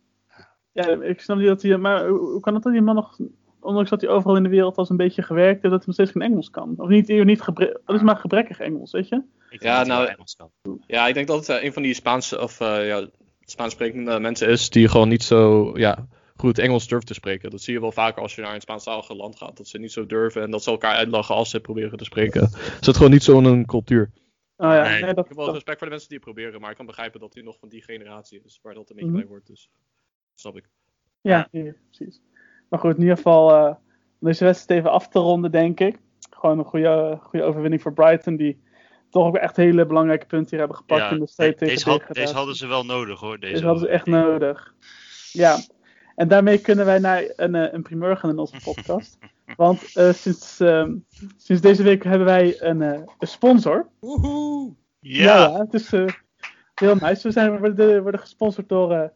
[0.71, 1.77] Ja, ik snap niet dat hij...
[1.77, 3.19] Maar hoe kan het dat die man nog...
[3.59, 5.95] Ondanks dat hij overal in de wereld als een beetje gewerkt heeft, dat hij nog
[5.95, 6.73] steeds geen Engels kan?
[6.77, 9.21] Of niet, niet gebre- dat is maar gebrekkig Engels, weet je?
[9.49, 10.79] Ja, dat nou, Engels kan.
[10.87, 13.07] Ja, ik denk dat het eh, een van die Spaanse of eh ja,
[13.45, 17.49] Spaans sprekende mensen is die gewoon niet zo ja, goed Engels durft te spreken.
[17.49, 19.57] Dat zie je wel vaker als je naar een Spaanstalige land gaat.
[19.57, 22.41] Dat ze niet zo durven en dat ze elkaar uitlachen als ze proberen te spreken.
[22.41, 24.11] Het zit gewoon niet zo in een cultuur.
[24.57, 26.27] Oh ja, Nee, nee, dat, Ik heb wel dat- respect voor de mensen die het
[26.27, 28.95] proberen, maar ik kan begrijpen dat hij nog van die generatie is waar dat een
[28.95, 29.19] beetje Mhm.
[29.19, 29.47] bij wordt.
[29.47, 29.69] Dus
[30.35, 30.69] snap ik.
[31.21, 32.21] Ja, ja, precies.
[32.69, 33.75] Maar goed, in ieder geval eh,
[34.19, 35.97] om deze wedstrijd even af te ronden, denk ik.
[36.29, 38.63] Gewoon een goede, goede overwinning voor Brighton, die
[39.09, 41.89] toch ook echt hele belangrijke punten hier hebben gepakt Ja, in de strijd tegen deze,
[41.89, 43.39] had- deze hadden ze wel nodig hoor.
[43.39, 44.73] Deze, Deze hadden ze echt nodig.
[45.31, 45.57] Ja,
[46.15, 49.17] en daarmee kunnen wij naar een, eh, een primeur gaan in onze podcast.
[49.55, 50.95] Want eh, sinds, ehm,
[51.37, 53.89] sinds deze week hebben wij een, eh, een sponsor.
[53.99, 54.73] Woehoe!
[54.99, 56.07] Ja, ja, het is eh,
[56.75, 57.27] heel nice.
[57.27, 59.09] We zijn, we worden, worden gesponsord door, eh,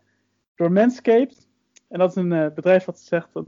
[0.55, 1.47] door Manscaped.
[1.87, 3.45] En dat is een eh, bedrijf dat zegt dat,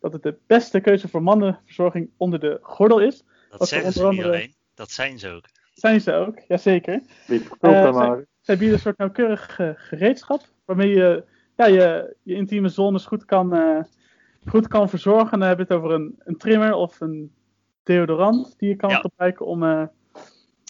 [0.00, 3.24] dat het de beste keuze voor mannenverzorging onder de gordel is.
[3.50, 4.54] dat wat zeggen ze niet andere- alleen.
[4.74, 5.44] Dat zijn ze ook.
[5.72, 7.02] Zijn ze ook, jazeker.
[7.60, 8.24] Maar.
[8.40, 10.40] Zij bieden een soort nauwkeurig gereedschap.
[10.64, 11.24] Waarmee je
[11.56, 13.82] ja, je, je intieme zones goed kan, eh,
[14.46, 15.38] goed kan verzorgen.
[15.38, 17.32] Dan heb je het over een, een trimmer of een
[17.82, 18.96] deodorant die je kan Ja.
[18.96, 19.86] gebruiken om, eh,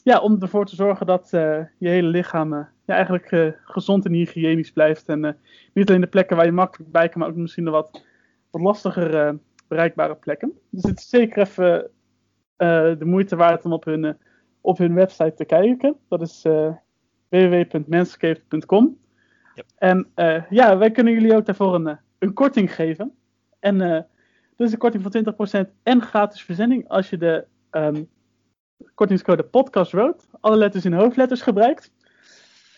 [0.02, 4.12] ja, om ervoor te zorgen dat eh, je hele lichaam eh, ja, eigenlijk gezond en
[4.12, 5.08] hygiënisch blijft.
[5.08, 5.36] En
[5.74, 8.04] niet alleen de plekken waar je makkelijk bij kan, maar ook misschien de wat,
[8.50, 10.52] wat lastiger bereikbare plekken.
[10.70, 11.90] Dus het is zeker even
[12.98, 14.16] de moeite waard om op hun,
[14.60, 15.96] op hun website te kijken.
[16.08, 16.46] Dat is
[17.28, 18.98] www.manscaped.com.
[19.54, 19.66] Yep.
[19.76, 20.08] En
[20.50, 23.14] ja, wij kunnen jullie ook daarvoor een, een korting geven.
[23.60, 24.02] En eh
[24.56, 28.04] dat is een korting van 20% en gratis verzending als je de ehm,
[28.94, 31.92] kortingscode podcastroad, alle letters in hoofdletters gebruikt.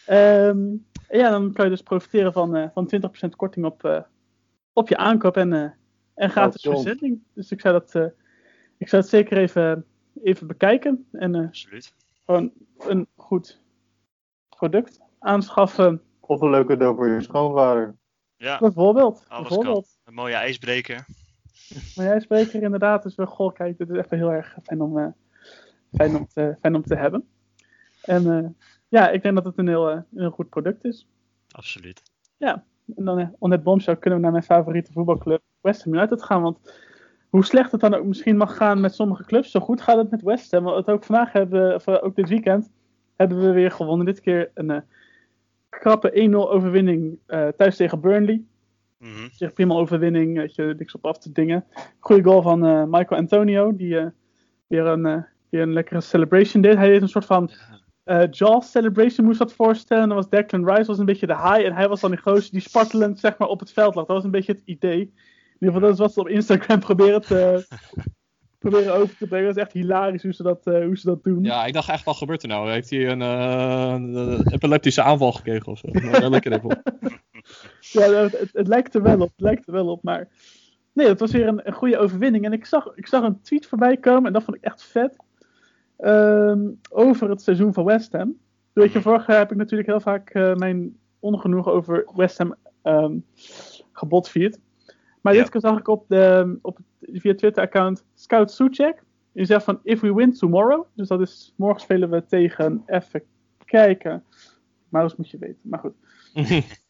[0.06, 0.70] Ehm,
[1.08, 4.02] ja, dan kan je dus profiteren van, eh, van 20% korting op, eh,
[4.72, 5.70] op je aankoop en, eh,
[6.14, 6.82] en gratis Welkom.
[6.82, 7.22] verzending.
[7.34, 8.06] Dus ik zou dat, eh,
[8.78, 9.84] ik zou het zeker even,
[10.22, 11.94] even bekijken en eh, Absoluut.
[12.24, 13.60] gewoon een goed
[14.48, 16.02] product aanschaffen.
[16.20, 17.96] Of een leuke cadeau voor je schoonvader.
[18.42, 19.24] Ja, Bijvoorbeeld.
[19.28, 19.98] alles bijvoorbeeld.
[20.05, 21.05] Een mooie ijsbreker.
[21.96, 24.98] Maar jij spreker inderdaad, dus we goh, kijk, dit is echt heel erg fijn om,
[24.98, 25.07] eh,
[25.92, 27.28] fijn om, te, fijn om te hebben.
[28.02, 28.48] En eh,
[28.88, 31.07] ja, ik denk dat het een heel, eh, een heel goed product is.
[31.50, 32.02] Absoluut.
[32.96, 36.22] En dan uh, on that bombshell kunnen we naar mijn favoriete voetbalclub West Ham United
[36.22, 36.42] gaan.
[36.42, 36.59] Want
[37.28, 40.11] hoe slecht het dan ook misschien mag gaan met sommige clubs, zo goed gaat het
[40.11, 40.64] met West Ham.
[40.64, 42.70] Want ook vandaag hebben, of eh, ook dit weekend,
[43.16, 44.07] hebben we weer gewonnen.
[44.07, 44.81] Dit keer een eh,
[45.78, 48.42] krappe 1-0 overwinning eh, thuis tegen Burnley.
[48.98, 49.28] Mhm.
[49.32, 51.64] Zeg prima overwinning, weet je, niks op af te dingen.
[51.98, 54.06] Goeie goal van eh, Michael Antonio, die eh,
[54.66, 56.76] weer, een, weer een lekkere celebration deed.
[56.76, 57.50] Hij deed een soort van
[58.30, 60.02] Jaws celebration, moest dat voorstellen.
[60.02, 62.20] En dan was Declan Rice was een beetje de high en hij was dan die
[62.20, 64.06] gozer die spartelend zeg maar, op het veld lag.
[64.06, 65.00] Dat was een beetje het idee.
[65.00, 67.66] In ieder geval, dat is wat ze op Instagram proberen, te,
[68.62, 69.46] proberen over te brengen.
[69.46, 71.44] Dat is echt hilarisch hoe ze dat, eh, hoe ze dat doen.
[71.44, 72.70] Ja, ik dacht echt, wat gebeurt er nou?
[72.70, 75.88] Heeft hij een, eh, epileptische aanval gekregen of zo?
[75.90, 76.83] Daar lekker even op.
[77.81, 79.29] Ja, het, het, het lijkt er wel op.
[79.31, 80.03] Het lijkt er wel op.
[80.03, 80.29] Maar
[80.92, 82.44] nee, dat was weer een, een goede overwinning.
[82.44, 84.27] En ik zag, ik zag een tweet voorbij komen.
[84.27, 85.16] En dat vond ik echt vet.
[85.96, 88.37] ehm, over het seizoen van West Ham.
[88.72, 92.55] Weet je, vorig jaar heb ik natuurlijk heel vaak eh, mijn ongenoegen over West Ham
[92.83, 93.16] ehm
[93.92, 94.59] gebotvierd.
[95.22, 99.02] Maar dit keer zag ik op, de, op het, via Twitter-account Scout Suchek.
[99.32, 100.85] Die zegt van, if we win tomorrow.
[100.94, 103.22] Dus dat is, morgen spelen we tegen, even
[103.64, 104.24] kijken.
[104.88, 105.61] Maar dat moet je weten.
[105.62, 105.94] Maar goed.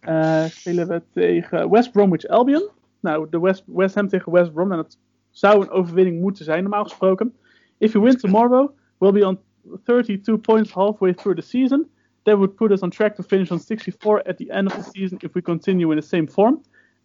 [0.00, 2.68] Eh, spelen we tegen West Bromwich Albion.
[3.00, 4.70] Nou, de West, West Ham tegen West Brom.
[4.70, 4.98] En dat
[5.30, 7.34] zou een overwinning moeten zijn, normaal gesproken.
[7.78, 9.38] If we win tomorrow, we'll be on
[9.84, 11.88] 32 points halfway through the season.
[12.22, 14.90] That would put us on track to finish on 64 at the end of the
[14.90, 16.62] season if we continue in the same form.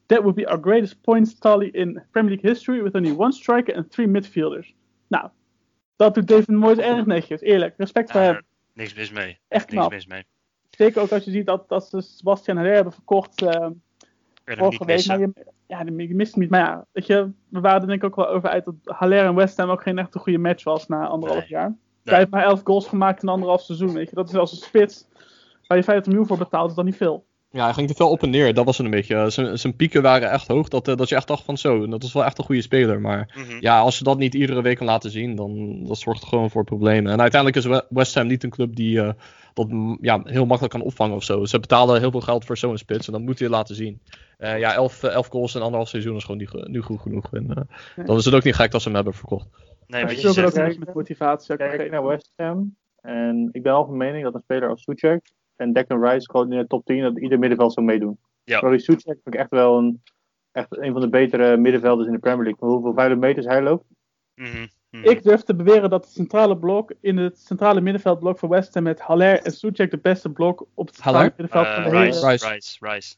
[0.10, 3.76] That would be our greatest points tally in Premier League history with only one striker
[3.76, 4.74] and three midfielders.
[5.08, 5.30] Nou,
[5.96, 7.42] dat doet David Moyes erg netjes.
[7.42, 8.42] Eerlijk, respect voor Ja, hem.
[8.74, 9.38] niks mis mee.
[9.48, 9.92] Echt Niks knap.
[9.92, 10.26] mis mee.
[10.70, 13.40] Zeker ook als je ziet dat, dat ze Sebastian Haller hebben verkocht.
[13.40, 13.82] hem
[14.46, 14.96] vorige week.
[14.96, 15.20] missen.
[15.20, 16.50] Maar je, ja, je mist hem niet.
[16.52, 19.26] Maar ja, weet je, we waren er denk ik ook wel over uit dat Haller
[19.26, 21.50] en West Ham ook geen echt een goede match was na anderhalf Nee.
[21.50, 21.68] jaar.
[21.70, 21.78] Nee.
[22.04, 23.94] Hij heeft maar 11 goals gemaakt in anderhalf seizoen.
[23.94, 24.16] Weet je.
[24.16, 25.08] Dat is als een spits
[25.68, 27.26] waar je 50 miljoen voor betaalt, is dat niet veel.
[27.52, 28.54] Ja, hij ging te veel op en neer.
[28.54, 29.30] Dat was het een beetje.
[29.30, 30.68] Zijn, zijn pieken waren echt hoog.
[30.68, 33.02] Dat, eh, dat je echt dacht van zo, dat is wel echt een goede speler.
[33.02, 33.58] Maar Mhm.
[33.60, 36.50] ja, als je dat niet iedere week kan laten zien, dan dat zorgt het gewoon
[36.50, 37.12] voor problemen.
[37.12, 39.12] En uiteindelijk is We- West Ham niet een club die eh,
[39.54, 39.68] dat
[40.02, 41.46] ja, heel makkelijk kan opvangen of zo.
[41.46, 44.02] Ze betalen heel veel geld voor zo'n spits en dat moet hij laten zien.
[44.38, 47.34] Eh, ja, 11 elf goals in anderhalf seizoen is gewoon nu goed genoeg.
[47.34, 47.50] En
[47.96, 49.48] eh, dan is het ook niet gek dat ze hem hebben verkocht.
[49.88, 50.58] Nee, Maar je je zult er ook zegt.
[50.62, 51.58] een beetje met motivatie.
[51.58, 52.76] Kijk naar West Ham.
[53.02, 56.52] En ik ben al van mening dat een speler als Suchek en Declan Rice gewoon
[56.52, 58.20] in de top 10 dat ieder middenveld zou meedoen.
[58.44, 58.60] Ja.
[58.60, 60.02] Roddy Suchek vind ik echt wel een,
[60.52, 62.60] echt een van de betere middenvelders in de Premier League.
[62.60, 63.86] Maar hoeveel vuile meters hij loopt.
[64.36, 65.10] Mhm, mhm.
[65.10, 68.84] Ik durf te beweren dat het centrale blok in het centrale middenveldblok van West Ham
[68.84, 71.34] met Haller en Suchek de beste blok op het centrale Haller?
[71.38, 72.06] middenveld Eh, van de hele...
[72.06, 72.48] Rice, Rice.
[72.50, 73.16] Rice, Rice.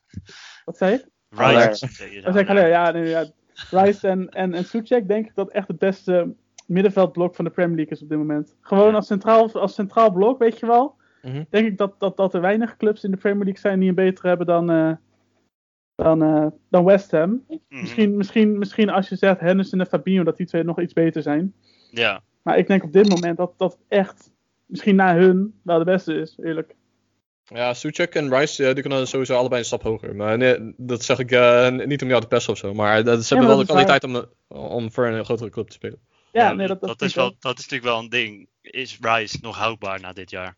[0.65, 1.05] Wat zei je?
[1.29, 2.21] Rice.
[2.21, 3.25] dan, zeg ik Haller, ja, nee, ja.
[3.69, 7.75] Rice en, en, en Suchek denk ik dat echt het beste middenveldblok van de Premier
[7.75, 8.55] League is op dit moment.
[8.61, 10.99] Gewoon als, centraal, als centraal blok, weet je wel.
[11.21, 11.43] Mhm.
[11.49, 13.95] Denk ik dat, dat, dat er weinig clubs in de Premier League zijn die een
[13.95, 14.91] betere hebben dan, eh,
[15.95, 17.45] dan, eh, dan West Ham.
[17.47, 17.59] Mhm.
[17.69, 21.21] Misschien, misschien, misschien als je zegt Henderson en Fabinho, dat die twee nog iets beter
[21.21, 21.53] zijn.
[21.91, 24.31] Ja, Maar ik denk op dit moment dat dat echt,
[24.65, 26.75] misschien na hun, wel de beste is, eerlijk.
[27.43, 30.15] Ja, Suchek en Rice die kunnen sowieso allebei een stap hoger.
[30.15, 32.73] Maar nee, dat zeg ik eh, niet om jou te pesten of zo.
[32.73, 33.83] Maar dat, ze hebben wel de waar.
[33.83, 34.25] kwaliteit om,
[34.57, 35.99] om voor een grotere club te spelen.
[36.31, 38.49] Ja, nee, dat, is wel, dat is natuurlijk wel een ding.
[38.61, 40.57] Is Rice nog houdbaar na dit jaar?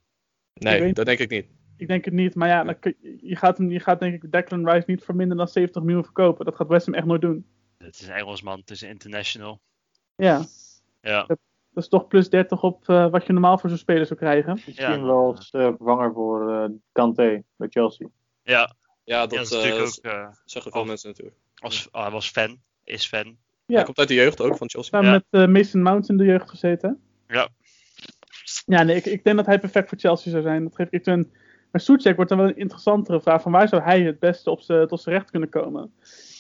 [0.54, 1.46] Nee, weet- dat denk ik niet.
[1.78, 4.32] Ik denk het niet, maar ja, dan kun je, gaat, hem, je gaat denk ik
[4.32, 6.46] Declan Rice niet voor minder dan 70 miljoen verkopen.
[6.46, 7.46] Dat gaat West Ham echt nooit doen.
[7.78, 9.60] Het is een Engelsman, het is een international.
[10.16, 10.46] Ja,
[11.02, 11.38] Ja, dat
[11.74, 14.54] is toch plus 30 op eh, wat je normaal voor zo'n speler zou krijgen.
[14.66, 15.02] Misschien Ja.
[15.04, 18.08] wel als eh, vervanger voor eh Kanté bij Chelsea.
[18.44, 20.28] ja, Ja, dat, dat, is natuurlijk eh, ook.
[20.28, 21.38] eh, zeggen veel mensen natuurlijk.
[21.56, 23.38] als, ah, hij was fan, is fan.
[23.66, 23.76] Ja.
[23.76, 24.92] Hij komt uit de jeugd ook van Chelsea.
[25.00, 25.22] Samen Ja.
[25.32, 27.02] met eh, Mason Mount in de jeugd gezeten.
[27.28, 27.50] Ja,
[28.66, 30.64] Ja, nee, ik, ik denk dat hij perfect voor Chelsea zou zijn.
[30.64, 31.32] Dat geef ik een.
[31.72, 33.42] Maar Soetjek wordt dan wel een interessantere vraag.
[33.42, 35.92] Van waar zou hij het beste op zijn tot zijn recht kunnen komen?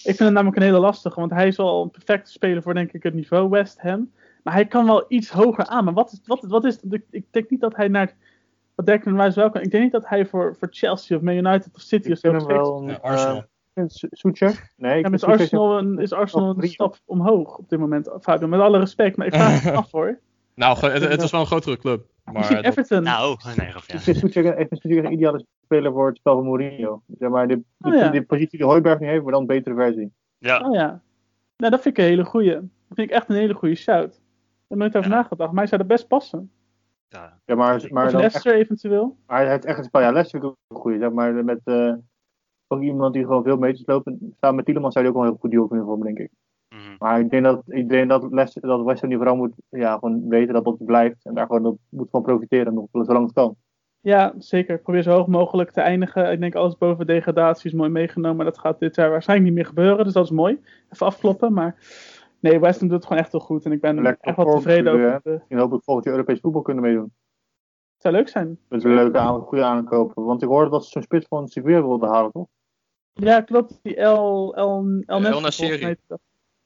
[0.03, 1.19] Ik vind het namelijk een hele lastige.
[1.19, 4.11] Want hij is wel een perfecte speler voor, denk ik, het niveau West Ham.
[4.43, 5.83] Maar hij kan wel iets hoger aan.
[5.83, 8.13] Maar wat is, wat, wat is ik, ik denk niet dat hij naar.
[8.75, 9.61] Wat Declan Rice wel kan.
[9.61, 12.19] Ik denk niet dat hij voor, voor Chelsea of Man United of City of Ik
[12.25, 12.83] zo vind hem wel...
[12.87, 13.43] Ja, Arsenal.
[13.73, 14.73] Uh, Soetjek?
[14.77, 18.09] Nee, ik Ja, Soetjek- Arsenal een, is Arsenal een stap omhoog op dit moment.
[18.21, 19.17] Fabio, met alle respect.
[19.17, 20.19] Maar ik vraag het af hoor.
[20.55, 22.05] Nou, het, het is wel een grotere club.
[22.31, 23.03] Maar dat- Everton.
[23.03, 23.93] Nou, nee, grapje.
[23.93, 27.01] Ik vind Soetjek echt een ideale speler voor het spel van Mourinho.
[27.19, 28.09] Zeg maar, de, de, Oh, ja.
[28.09, 30.11] de positie die Hooiberg nu heeft, maar dan een betere versie.
[30.37, 31.01] Ja, Oh ja.
[31.57, 32.53] Nou, dat vind ik een hele goeie.
[32.53, 32.61] Dat
[32.95, 34.13] vind ik echt een hele goede shout.
[34.13, 34.19] Ik
[34.67, 35.15] heb nooit over Ja.
[35.15, 35.49] nagedacht.
[35.51, 36.51] Maar hij zou er best passen.
[37.07, 37.39] ja.
[37.45, 39.17] Ja, maar, maar dan echt, Leicester eventueel.
[39.27, 40.01] maar hij heeft echt een spel.
[40.01, 40.99] Ja, Leicester vind ik ook een goeie.
[40.99, 41.93] Zeg maar, met eh,
[42.67, 44.07] ook iemand die gewoon veel meters loopt.
[44.07, 46.19] En Samen met Tielemans zou hij ook wel een heel goed deal kunnen vormen, denk
[46.19, 46.31] ik.
[47.03, 48.21] Maar ik denk dat, ik denk dat,
[48.61, 51.25] dat West Ham die vooral moet ja, gewoon weten dat dat blijft.
[51.25, 53.55] En daar gewoon op, moet van profiteren, nog, zolang het kan.
[54.01, 54.79] Ja, zeker.
[54.79, 56.31] Probeer zo hoog mogelijk te eindigen.
[56.31, 58.35] Ik denk alles boven degradatie is mooi meegenomen.
[58.35, 60.03] Maar dat gaat dit jaar waarschijnlijk niet meer gebeuren.
[60.03, 60.59] Dus dat is mooi.
[60.89, 61.53] Even afkloppen.
[61.53, 61.75] Maar
[62.39, 63.65] nee, West Ham doet het gewoon echt heel goed.
[63.65, 65.31] En ik ben Lekker echt wel tevreden over hè?
[65.31, 67.13] Misschien hoop ik volgend jaar Europees voetbal kunnen meedoen.
[67.93, 68.59] Het zou leuk zijn.
[68.69, 70.23] Met een leuke aan, goede aankopen.
[70.23, 72.47] Want ik hoorde dat ze zo'n spits van Sevilla wilden halen, toch?
[73.13, 73.79] Ja, klopt.
[73.81, 75.95] Die El, El, El, Nesri, Nasseri.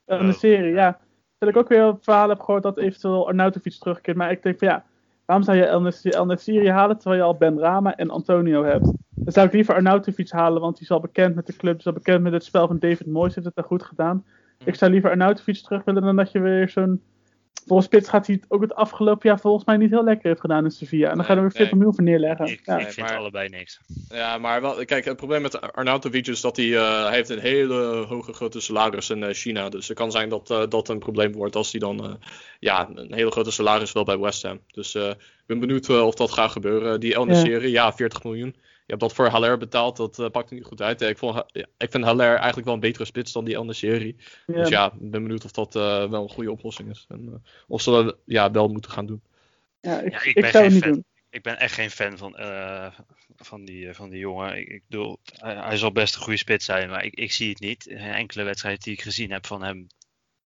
[0.08, 0.18] Dat.
[0.18, 1.00] El Oh, Nasseri, ja.
[1.38, 4.18] Dat ik ook weer op verhalen heb gehoord dat eventueel Arnautovic terugkeert.
[4.18, 4.86] Maar ik denk van ja,
[5.26, 5.66] waarom zou je
[6.12, 8.92] El Nasseri halen terwijl je al Ben Rama en Antonio hebt?
[9.10, 11.72] Dan zou ik liever Arnautovic halen, want die is al bekend met de club.
[11.72, 14.26] Die is al bekend met het spel van David Moyes, heeft het daar goed gedaan.
[14.66, 17.02] Ik zou liever Arnautovic terug willen dan dat je weer zo'n...
[17.68, 20.40] Volgens Spits gaat hij het ook het afgelopen jaar volgens mij niet heel lekker heeft
[20.40, 21.10] gedaan in Sevilla.
[21.10, 22.46] En dan gaan we er weer Nee, 40 miljoen voor neerleggen.
[22.48, 22.78] Ik, ja.
[22.78, 23.80] ik vind maar- allebei niks.
[24.10, 27.40] Ja, maar wel, kijk, het probleem met Arnautovic is dat hij, eh, hij heeft een
[27.40, 29.70] hele hoge grote salaris in eh, China.
[29.70, 32.12] Dus het kan zijn dat eh, dat een probleem wordt als hij dan eh,
[32.60, 34.60] ja, een hele grote salaris wil bij West Ham.
[34.72, 37.00] Dus eh, ik ben benieuwd of dat gaat gebeuren.
[37.00, 37.32] Die El Ja.
[37.32, 38.56] Nasseri, ja, 40 miljoen.
[38.88, 41.02] Je hebt dat voor Haller betaald, dat eh, pakt er niet goed uit.
[41.02, 44.16] Ik, vond, ja, ik vind Haller eigenlijk wel een betere spits dan die Nasseri.
[44.46, 44.54] Ja.
[44.54, 47.06] Dus ja, ik ben benieuwd of dat eh, wel een goede oplossing is.
[47.08, 49.22] En eh, of ze dat ja, wel moeten gaan doen.
[49.82, 50.92] Ja, ik, Ja, ik ik ben zou het niet fan.
[50.92, 51.06] doen.
[51.30, 52.88] Ik ben echt geen fan van, eh,
[53.36, 54.58] van, die, van die jongen.
[54.58, 57.50] Ik, ik bedoel, hij, hij zal best een goede spits zijn, maar ik, ik zie
[57.50, 57.86] het niet.
[57.86, 59.88] In enkele wedstrijden die ik gezien heb van hem,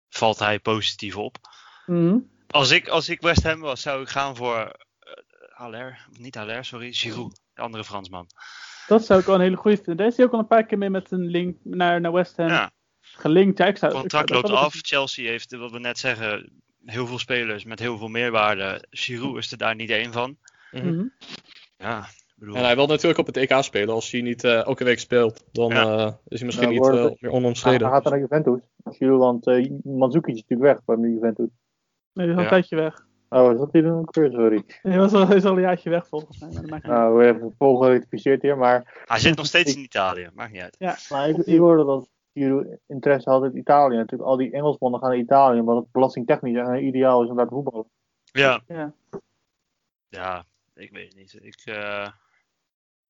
[0.08, 1.36] valt hij positief op.
[1.86, 2.18] Mhm.
[2.46, 4.76] Als ik, als ik West Ham was, zou ik gaan voor
[5.48, 6.06] Haller.
[6.18, 7.40] Niet Haller, sorry, Giroud.
[7.58, 8.26] De andere Fransman.
[8.86, 9.96] Dat zou ik wel een hele goede vinden.
[9.96, 12.36] Daar is hij ook al een paar keer mee met een link naar, naar West
[12.36, 13.58] Ham Ja, gelinkt.
[13.58, 14.74] Ja, ik zou, het ik zou contract loopt af.
[14.82, 18.84] Chelsea heeft, wat we net zeggen, heel veel spelers met heel veel meerwaarde.
[18.90, 20.36] Giroud is er daar niet één van.
[20.70, 21.06] even- Mhm.
[21.76, 23.94] Ja, bedoel, En hij wil natuurlijk op het EK spelen.
[23.94, 25.82] Als hij niet eh, elke week speelt, dan Ja.
[26.06, 27.88] eh, is hij misschien Ja, niet het- meer Hij onomstreden.
[27.88, 28.60] gaat dan naar Juventus.
[28.84, 31.46] Giroud, want uh, Mandzukic is natuurlijk weg bij Juventus.
[32.12, 33.06] Nee, die is al een tijdje weg.
[33.28, 34.30] Oh, is dat hier dan ook weer?
[34.30, 34.64] Sorry.
[34.82, 36.62] Hij was al, hij is al een jaartje weg volgens mij.
[36.66, 36.80] Maar.
[36.82, 40.62] Nou, we hebben vol gerectificeerd hier, maar, hij zit nog steeds in Italië, maakt niet
[40.62, 40.76] uit.
[40.78, 43.96] Ja, maar ik, ik hoorde dat Giroud interesse had in Italië.
[43.96, 47.54] Natuurlijk, al die Engelsmannen gaan naar Italië, omdat het belastingtechnisch ideaal is om daar te
[47.54, 47.86] voetballen.
[48.24, 48.94] Ja, ja.
[50.08, 51.38] Ja, ik weet het niet.
[51.42, 52.08] Ik, eh,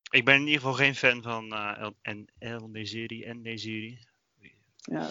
[0.09, 3.99] ik ben in ieder geval geen fan van eh El, en El Neziri en Neziri.
[4.77, 5.07] ja.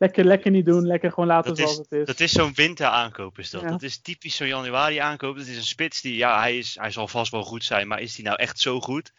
[0.00, 0.86] Lekker, lekker niet doen.
[0.86, 2.06] Lekker gewoon laten Dat zoals is, het is.
[2.06, 3.60] dat is zo'n winteraankoop is dat.
[3.60, 3.68] Ja.
[3.68, 5.36] Dat is typisch zo'n januari aankoop.
[5.36, 8.00] Dat is een spits die, ja, hij, is, hij zal vast wel goed zijn, maar
[8.00, 9.12] is die nou echt zo goed?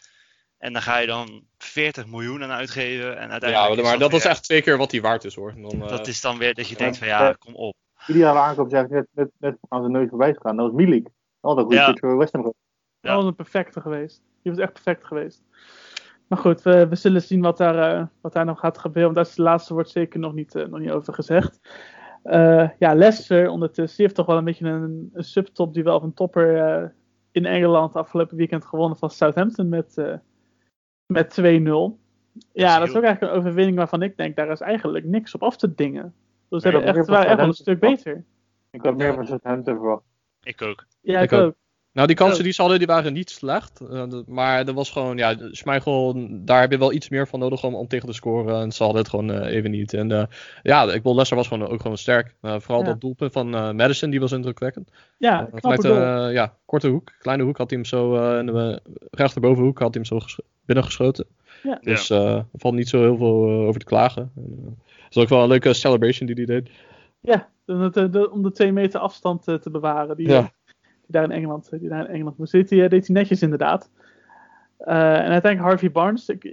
[0.58, 4.12] En dan ga je dan 40 miljoen aan uitgeven en Ja, uiteindelijk maar, is dat
[4.12, 5.54] is weer- echt twee keer wat hij waard is hoor.
[5.56, 6.78] Dan, eh, Dat is dan weer dat je Ja.
[6.78, 7.74] denkt van ja, kom op.
[8.06, 10.56] Ideale aankoop is eigenlijk net, net, net aan zijn neus voorbij gegaan.
[10.56, 11.06] Dat was Milik.
[11.40, 11.86] Altijd een goede Ja.
[11.90, 12.42] pitch voor West Ham.
[12.42, 12.54] Dat
[13.00, 13.14] Ja.
[13.16, 14.22] was een perfecte geweest.
[14.42, 15.42] Die was echt perfect geweest.
[16.32, 19.02] Maar goed, we, we zullen zien wat daar, eh, wat daar nog gaat gebeuren.
[19.02, 21.60] Want daar is de laatste wordt zeker nog niet, eh, nog niet over gezegd.
[22.22, 25.96] Eh, ja, Leicester ondertussen die heeft toch wel een beetje een, een subtop die wel
[25.96, 26.88] of een topper eh,
[27.30, 30.14] in Engeland afgelopen weekend gewonnen van Southampton met, eh,
[31.06, 31.98] met 2-0.
[32.52, 35.42] Ja, dat is ook eigenlijk een overwinning waarvan ik denk, daar is eigenlijk niks op
[35.42, 36.14] af te dingen.
[36.48, 38.24] Dus ze Nee, hebben echt, dat waren echt wel een stuk beter.
[38.70, 40.04] Ik had meer van Southampton verwacht.
[40.42, 40.86] Ik ook.
[41.00, 41.46] Ja, Ik ik, ook.
[41.46, 41.54] ook.
[41.92, 42.44] Nou, die kansen Oh.
[42.44, 43.80] die ze hadden, die waren niet slecht.
[43.90, 47.64] Eh, maar er was gewoon, ja, Schmeichel, daar heb je wel iets meer van nodig
[47.64, 48.60] om, om tegen te scoren.
[48.60, 49.94] En ze hadden het gewoon eh, even niet.
[49.94, 50.24] En eh,
[50.62, 52.34] ja, ik wil Leicester was gewoon, ook gewoon sterk.
[52.40, 52.86] Eh, vooral Ja.
[52.86, 54.90] dat doelpunt van eh, Madison, die was indrukwekkend.
[55.18, 58.80] Ja, vanuit eh, ja, korte hoek, kleine hoek had hij hem zo, eh in de
[59.10, 61.26] rechterbovenhoek had hij hem zo ges- binnengeschoten.
[61.62, 61.78] Ja.
[61.82, 64.32] Dus eh, er valt niet zo heel veel over te klagen.
[64.36, 66.70] En, het is ook wel een leuke celebration die hij deed.
[67.20, 70.16] Ja, om de, de- de- om de twee meter afstand eh, te bewaren.
[70.16, 70.50] Die, Ja.
[71.02, 72.52] Eh, die daar in Engeland, die daar in Engeland moest.
[72.52, 73.90] Deed hij, eh, deed hij netjes inderdaad.
[74.78, 76.28] Eh, en uiteindelijk Harvey Barnes.
[76.28, 76.52] Ik, eh,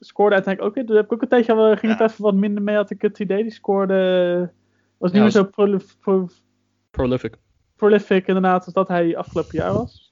[0.00, 0.86] scoorde uiteindelijk ook.
[0.86, 2.90] Daar heb ik ook een tijdje al, eh, ging het even wat minder mee, had
[2.90, 3.42] ik het idee.
[3.42, 4.50] Die scoorde.
[4.98, 6.28] Was niet Ja, meer zo prolif- pro-
[6.90, 7.36] Prolific.
[7.76, 10.11] prolific inderdaad als dat hij afgelopen jaar was.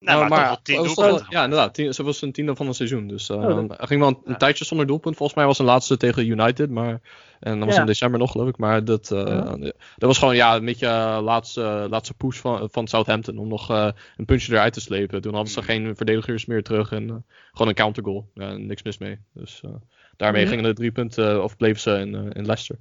[0.00, 1.30] Nou, maar, toch wel 10 hij was toch doelpunten.
[1.32, 1.74] wel- Ja, inderdaad.
[1.74, 3.06] Tien, ze was een tiende van het seizoen.
[3.08, 4.36] Dus eh, Oh, dat- hij ging wel een, een Ja.
[4.36, 5.16] tijdje zonder doelpunt.
[5.16, 6.70] Volgens mij was een laatste tegen United.
[6.70, 7.00] Maar,
[7.40, 7.80] en dat was Ja.
[7.80, 8.56] in december nog, geloof ik.
[8.58, 9.56] Maar dat, eh, Ja.
[9.58, 13.38] dat was gewoon ja, een beetje uh, laatste, laatste push van, van Southampton.
[13.38, 15.20] Om nog eh, een puntje eruit te slepen.
[15.20, 15.64] Toen hadden ze Mm.
[15.66, 16.92] geen verdedigers meer terug.
[16.92, 17.16] En eh,
[17.52, 18.30] gewoon een countergoal.
[18.34, 19.18] Ja, niks mis mee.
[19.34, 19.70] Dus eh,
[20.16, 20.48] daarmee Ja.
[20.48, 22.76] gingen de drie punten, eh, of bleven ze in, eh, in Leicester.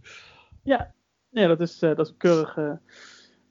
[0.63, 0.93] Ja,
[1.30, 2.80] ja dat, is, eh, dat is een keurige,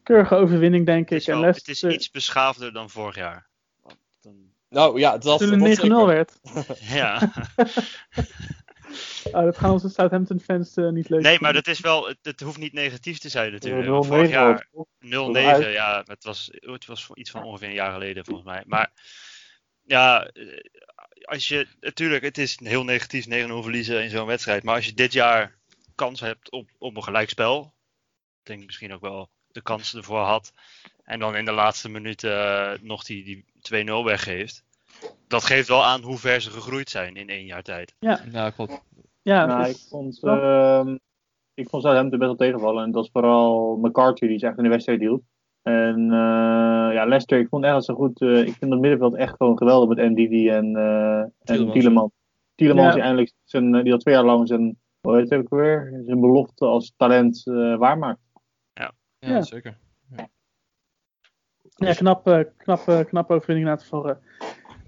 [0.03, 1.29] keurige overwinning, denk Het ik.
[1.29, 3.47] En wel- het is Leicester, iets beschaafder dan vorig jaar.
[4.69, 6.39] Nou ja, dat, toen het 9-0 werd.
[6.81, 7.21] ja.
[9.33, 12.41] Oh, dat gaan onze Southampton-fans eh, niet leuk Nee, maar dat is wel, het, het
[12.41, 13.87] hoeft niet negatief te zijn natuurlijk.
[13.87, 15.67] 0-9 Want Vorig jaar was het.
[15.67, 18.63] 0-9, ja, het was, het was iets van ongeveer een jaar geleden volgens mij.
[18.67, 18.93] Maar
[19.83, 20.61] ja, eh,
[21.23, 24.63] als je, natuurlijk, het is heel negatief 9-0 verliezen in zo'n wedstrijd.
[24.63, 25.59] Maar als je dit jaar
[25.95, 27.75] kans hebt op, op een gelijkspel,
[28.41, 30.53] ik denk misschien ook wel de kans ervoor had.
[31.07, 33.45] En dan in de laatste minuten eh, nog die, die
[33.87, 34.65] 2-0 weggeeft.
[35.29, 37.95] Dat geeft wel aan hoe ver ze gegroeid zijn in één jaar tijd.
[37.99, 38.83] Ja, klopt.
[39.23, 40.97] Ja, Nou, dus- ik vond, ehm
[41.55, 42.85] ik vond Southampton best wel tegenvallen.
[42.85, 45.23] En dat is vooral McCarthy die ze echt in de wedstrijd hield.
[45.63, 48.21] En eh, ja, Leicester, ik vond echt dat ze goed.
[48.21, 51.33] eh, ik vind het middenveld echt gewoon geweldig met Ndidi en, eh en
[51.73, 52.13] Tielemans.
[52.55, 52.89] Tielemans.
[52.89, 52.95] Ja.
[52.95, 56.21] die eindelijk zijn, die al twee jaar lang zijn, hoe heet het ook weer, zijn
[56.21, 58.21] belofte als talent eh, waarmaakt.
[58.73, 59.43] Ja, Ja.
[59.43, 59.79] zeker.
[61.79, 64.17] Ja, knap, eh, knap, eh, knap overwinning inderdaad voor, eh,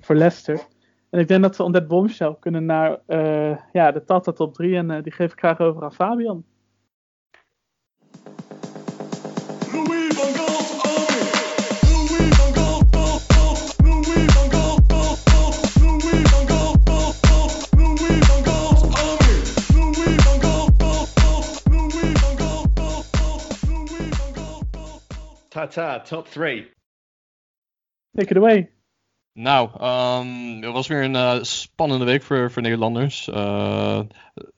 [0.01, 0.67] voor Leicester.
[1.11, 4.55] En ik denk dat we on that bombshell kunnen naar eh, ja, de Tata top
[4.55, 4.77] 3.
[4.77, 6.45] En eh, die geef ik graag over aan Fabian.
[25.49, 26.78] Tata, top three.
[28.19, 28.71] Take it away.
[29.33, 33.29] Nou, ehm, het was weer een eh, spannende week voor, voor Nederlanders.
[33.29, 34.01] Eh,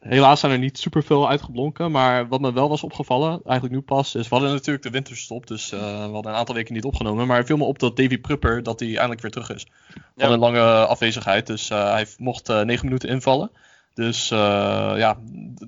[0.01, 1.91] helaas zijn er niet superveel uitgeblonken.
[1.91, 5.47] Maar wat me wel was opgevallen, eigenlijk nu pas, is we hadden natuurlijk de winterstop.
[5.47, 7.27] Dus eh, we hadden een aantal weken niet opgenomen.
[7.27, 9.67] Maar het viel me op dat Davy Prupper, dat hij eindelijk weer terug is.
[9.93, 10.29] Van Ja.
[10.33, 11.47] een lange afwezigheid.
[11.47, 13.51] Dus eh, hij mocht eh, negen minuten invallen.
[13.95, 15.19] Dus eh, ja,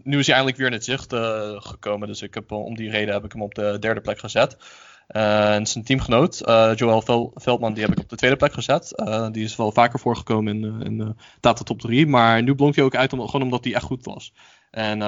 [0.02, 2.08] nu is hij eindelijk weer in het zicht eh, gekomen.
[2.08, 4.56] Dus ik heb, om die reden heb ik hem op de derde plek gezet.
[5.12, 8.52] Eh, en zijn teamgenoot, eh, Joël Vel- Veldman, die heb ik op de tweede plek
[8.52, 8.96] gezet.
[8.96, 12.06] Eh, die is wel vaker voorgekomen in, in de data top 3.
[12.06, 14.32] Maar nu blonk hij ook uit gewoon omdat hij echt goed was.
[14.70, 15.02] En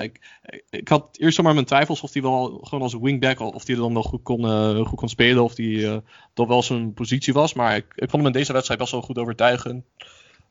[0.00, 3.76] ik, ik, had eerst zomaar mijn twijfels of hij wel gewoon als wingback, of hij
[3.76, 4.44] dan wel goed kon,
[4.86, 5.44] goed kon spelen.
[5.44, 5.96] Of hij eh,
[6.34, 7.54] dat wel zijn positie was.
[7.54, 9.84] Maar ik, ik vond hem in deze wedstrijd best wel goed overtuigend.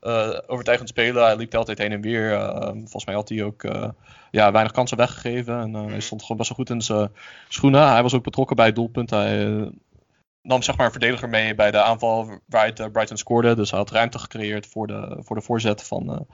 [0.00, 1.24] Eh, overtuigend spelen.
[1.24, 2.32] Hij liep de hele tijd heen en weer.
[2.32, 3.88] Eh, volgens mij had hij ook eh,
[4.30, 5.60] ja, weinig kansen weggegeven.
[5.60, 7.10] En hij stond gewoon best wel goed in zijn
[7.48, 7.88] schoenen.
[7.88, 9.10] Hij was ook betrokken bij het doelpunt.
[9.10, 9.70] Hij
[10.42, 13.54] nam zeg maar een verdediger mee bij de aanval eh, Brighton scoorde.
[13.54, 16.26] Dus hij had ruimte gecreëerd voor de, voor de voorzet van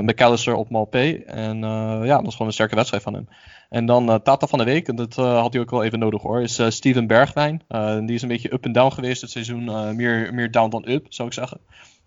[0.00, 1.22] McAllister op Malpé.
[1.26, 1.58] En
[2.04, 3.28] ja, dat was gewoon een sterke wedstrijd van hem.
[3.68, 6.42] En dan Tata van de Week, en dat had hij ook wel even nodig hoor,
[6.42, 7.62] is Steven Bergwijn.
[8.06, 9.64] Die is een beetje up en down geweest dit seizoen.
[9.96, 11.60] meer, meer down dan up, zou ik zeggen.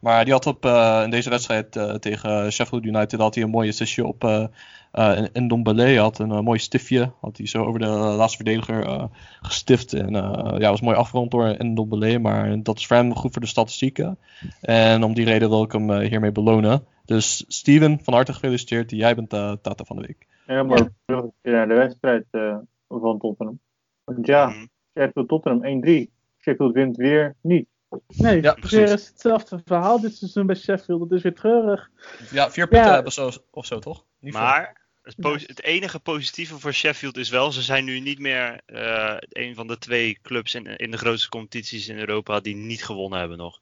[0.06, 3.50] Maar die had op, eh, in deze wedstrijd eh, tegen Sheffield United had hij een
[3.50, 4.46] mooie assistje op eh
[4.92, 7.12] eh en- en Dombele had een mooi stiftje.
[7.22, 9.04] Had hij zo over de laatste verdediger eh,
[9.42, 9.94] gestift.
[9.94, 12.20] En eh, ja, was mooi afgerond door Ndombele.
[12.20, 14.18] Maar dat is voor hem goed voor de statistieken.
[14.62, 16.86] En om die reden wil ik hem hiermee belonen.
[17.06, 18.92] Dus Steven, van harte gefeliciteerd.
[18.92, 20.28] Jij bent de Tata van de Week.
[20.48, 23.60] Ja, maar terug naar de wedstrijd eh, van Tottenham.
[24.04, 24.66] Want ja, Mhm.
[25.00, 26.10] Sheffield Tottenham 1-3.
[26.42, 27.68] Sheffield wint weer niet.
[28.08, 29.08] Nee, Ja, is precies.
[29.08, 31.02] hetzelfde verhaal dit seizoen bij Sheffield.
[31.02, 31.90] Het is weer treurig.
[32.32, 32.94] Ja, vier punten Ja.
[32.94, 34.06] hebben zo, of zo, toch?
[34.20, 34.42] Niet veel.
[34.42, 39.56] Maar het, enige positieve voor Sheffield is wel, ze zijn nu niet meer eh, een
[39.56, 43.38] van de twee clubs in, in de grootste competities in Europa die niet gewonnen hebben
[43.38, 43.60] nog.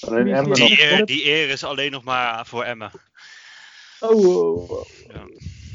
[0.00, 0.80] Alleen die?
[0.82, 2.90] eer, die eer is alleen nog maar voor Emmen.
[4.00, 4.84] Oh, oh, oh.
[5.08, 5.26] Ja.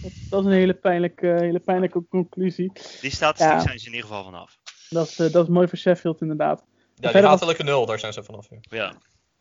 [0.01, 2.71] Dat, dat is een hele pijnlijke, hele pijnlijke conclusie.
[3.01, 3.59] Die statistiek Ja.
[3.61, 4.57] zijn ze in ieder geval vanaf.
[4.89, 6.63] Dat is, eh, dat is mooi voor Sheffield inderdaad.
[6.99, 8.49] Ja, die hatelijke nul, daar zijn ze vanaf.
[8.49, 8.57] Ja.
[8.61, 8.93] Ja.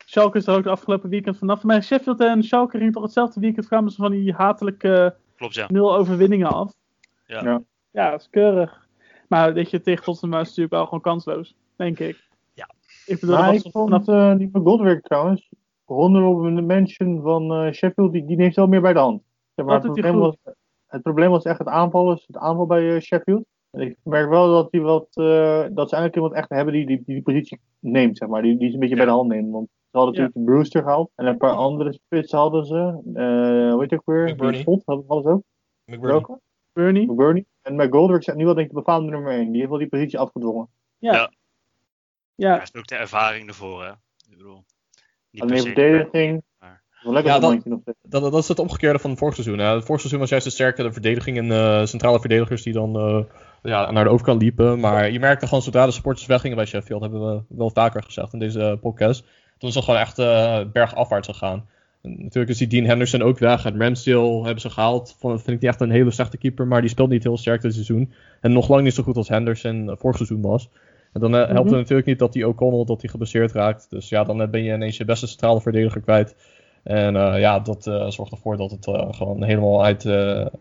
[0.05, 1.63] Schalke is er ook de afgelopen weekend vanaf.
[1.63, 5.67] Maar Sheffield en Schalke gingen toch hetzelfde weekend kwamen ze van die hatelijke Klopt, ja.
[5.69, 6.73] nul overwinningen af.
[7.25, 7.43] Ja.
[7.43, 7.61] Ja.
[7.91, 8.87] Ja, dat is keurig.
[9.27, 12.27] Maar weet je, tegen Tottenham is het natuurlijk wel gewoon kansloos, denk ik.
[12.53, 12.69] Ja.
[13.05, 14.07] Ik bedoel, Maar dat ik vond vanaf...
[14.07, 15.49] eh, die McGoldrick trouwens,
[15.83, 19.21] honorable mention van eh, Sheffield, die, die neemt wel meer bij de hand.
[19.55, 20.35] Zeg maar, het, probleem was,
[20.87, 23.45] het probleem was echt het aanval, het aanval bij eh, Sheffield.
[23.71, 26.85] En ik merk wel dat, die wat, eh, dat ze eigenlijk iemand echt hebben die
[26.85, 28.41] die, die, die positie neemt, zeg maar.
[28.41, 29.01] Die, die ze een beetje Ja.
[29.01, 29.51] bij de hand neemt.
[29.51, 31.11] Want ze hadden natuurlijk de Brewster gehaald.
[31.15, 32.75] En een paar andere spitsen hadden ze.
[33.13, 34.29] eh hoe heet je ook weer?
[34.29, 34.61] McBurney.
[34.63, 35.43] Font hadden ze ook.
[35.85, 36.11] McBurney.
[36.11, 36.39] Welke?
[36.73, 37.11] Bernie.
[37.11, 37.45] McBurney.
[37.61, 39.45] En McGoldrick staat nu wel denk ik de befaamde nummer 1.
[39.47, 40.69] Die heeft wel die positie afgedwongen.
[40.97, 41.13] Ja.
[41.13, 41.31] Ja.
[42.35, 43.89] Ja, Hij heeft ook de ervaring ervoor, hè.
[43.91, 44.63] Ik bedoel,
[45.31, 46.43] niet Alleen verdediging.
[46.59, 46.83] maar-
[47.23, 47.63] Ja, dat-.
[48.01, 49.57] Dat, dat is het omgekeerde van het vorig seizoen.
[49.59, 49.65] Hè.
[49.73, 53.23] Het vorig seizoen was juist de sterke verdediging en eh, centrale verdedigers die dan eh,
[53.63, 54.79] ja, naar de overkant liepen.
[54.79, 58.33] Maar je merkte gewoon zodra de supporters weggingen bij Sheffield, hebben we wel vaker gezegd
[58.33, 59.23] in deze podcast.
[59.57, 61.65] Toen is het gewoon echt eh, bergafwaarts gegaan.
[62.01, 63.65] En natuurlijk is die Dean Henderson ook weg.
[63.65, 65.15] En Ramsdale hebben ze gehaald.
[65.19, 67.61] Vond, vind ik niet echt een hele slechte keeper, maar die speelt niet heel sterk
[67.61, 68.13] dit seizoen.
[68.41, 70.69] En nog lang niet zo goed als Henderson eh, vorig seizoen was.
[71.13, 71.67] En dan eh, helpt Mhm.
[71.67, 73.89] het natuurlijk niet dat die O'Connell dat die geblesseerd raakt.
[73.89, 76.35] Dus ja, dan ben je ineens je beste centrale verdediger kwijt.
[76.83, 78.85] En ja, dat zorgt ervoor dat het
[79.15, 80.05] gewoon helemaal uit,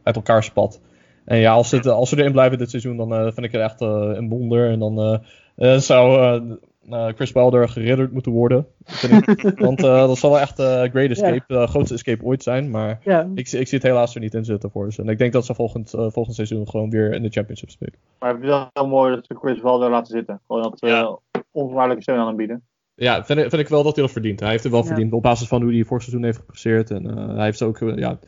[0.02, 0.80] uit elkaar spat.
[1.28, 3.60] En ja, als, het, als ze erin blijven dit seizoen, dan eh, vind ik het
[3.60, 4.70] echt eh, een wonder.
[4.70, 5.20] En dan
[5.56, 6.58] eh, zou
[6.90, 8.66] Chris Wilder geridderd moeten worden.
[9.10, 9.52] ik.
[9.66, 12.70] Want dat zal wel echt eh great escape, de grootste escape ooit zijn.
[12.70, 13.20] Maar ja.
[13.34, 15.02] ik, ik zie het helaas er niet in zitten voor ze.
[15.02, 17.94] En ik denk dat ze volgend, volgend seizoen gewoon weer in de championship spelen.
[18.18, 20.40] Maar het wel heel mooi dat ze Chris Wilder laten zitten.
[20.46, 21.18] Gewoon dat ze
[21.50, 22.62] onvoorwaardelijke steun aan hem bieden.
[22.94, 24.40] Ja, vind, ik- vind ik wel dat hij dat verdient.
[24.40, 24.86] Hij heeft het wel Ja.
[24.86, 26.90] verdiend op basis van hoe hij vorig seizoen heeft gepresteerd.
[26.90, 27.04] En
[27.36, 28.18] hij heeft ze ook ja,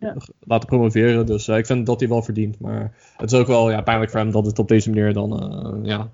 [0.00, 0.14] Ja.
[0.40, 1.26] laten promoveren.
[1.26, 2.60] Dus eh, ik vind dat hij wel verdient.
[2.60, 5.40] Maar het is ook wel ja, pijnlijk voor hem dat het op deze manier dan
[5.42, 6.08] eh, ja,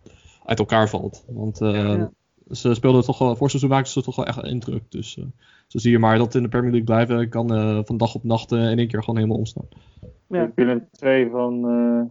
[0.45, 1.25] uit elkaar valt.
[1.29, 2.11] Want eh, Ja.
[2.51, 4.83] ze speelden toch wel, voor seizoen maakten ze toch wel echt een indruk.
[4.89, 5.25] Dus eh,
[5.67, 8.25] zo zie je maar dat in de Premier League blijven kan eh, van dag op
[8.25, 9.69] nacht eh, in één keer gewoon helemaal omstaan.
[10.29, 10.51] Ja.
[10.55, 11.55] Willem 2 van,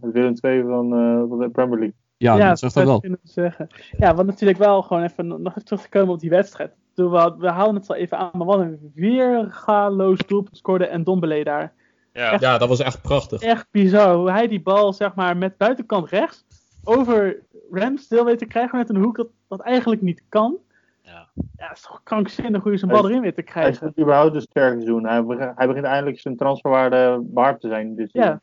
[0.02, 1.94] eh, Willem 2 van, eh, van de Premier League.
[2.18, 3.04] Ja, dat zegt dat wel.
[3.24, 3.68] zeggen.
[3.98, 6.72] Ja, want natuurlijk wel gewoon even nog even terug te komen op die wedstrijd.
[6.94, 11.04] Toen we, we houden het al even aan, maar wat een weergaloos doelpunt scoorde en
[11.04, 11.74] Dombele daar.
[12.14, 13.42] Ja, Ja, dat was echt prachtig.
[13.42, 16.46] Echt bizar hoe hij die bal zeg maar met buitenkant rechts
[16.84, 17.40] over
[17.72, 20.58] Ramsdale weet te krijgen met een hoek dat, dat eigenlijk niet kan.
[21.02, 21.28] Ja.
[21.58, 23.88] Ja, het is toch krankzinnig hoe je zijn bal Hij- erin weet te Hij krijgen.
[23.96, 25.06] is überhaupt een sterk seizoen.
[25.08, 28.40] Hij, begint- hij begint eindelijk zijn transferwaarde waard te zijn dit Ja.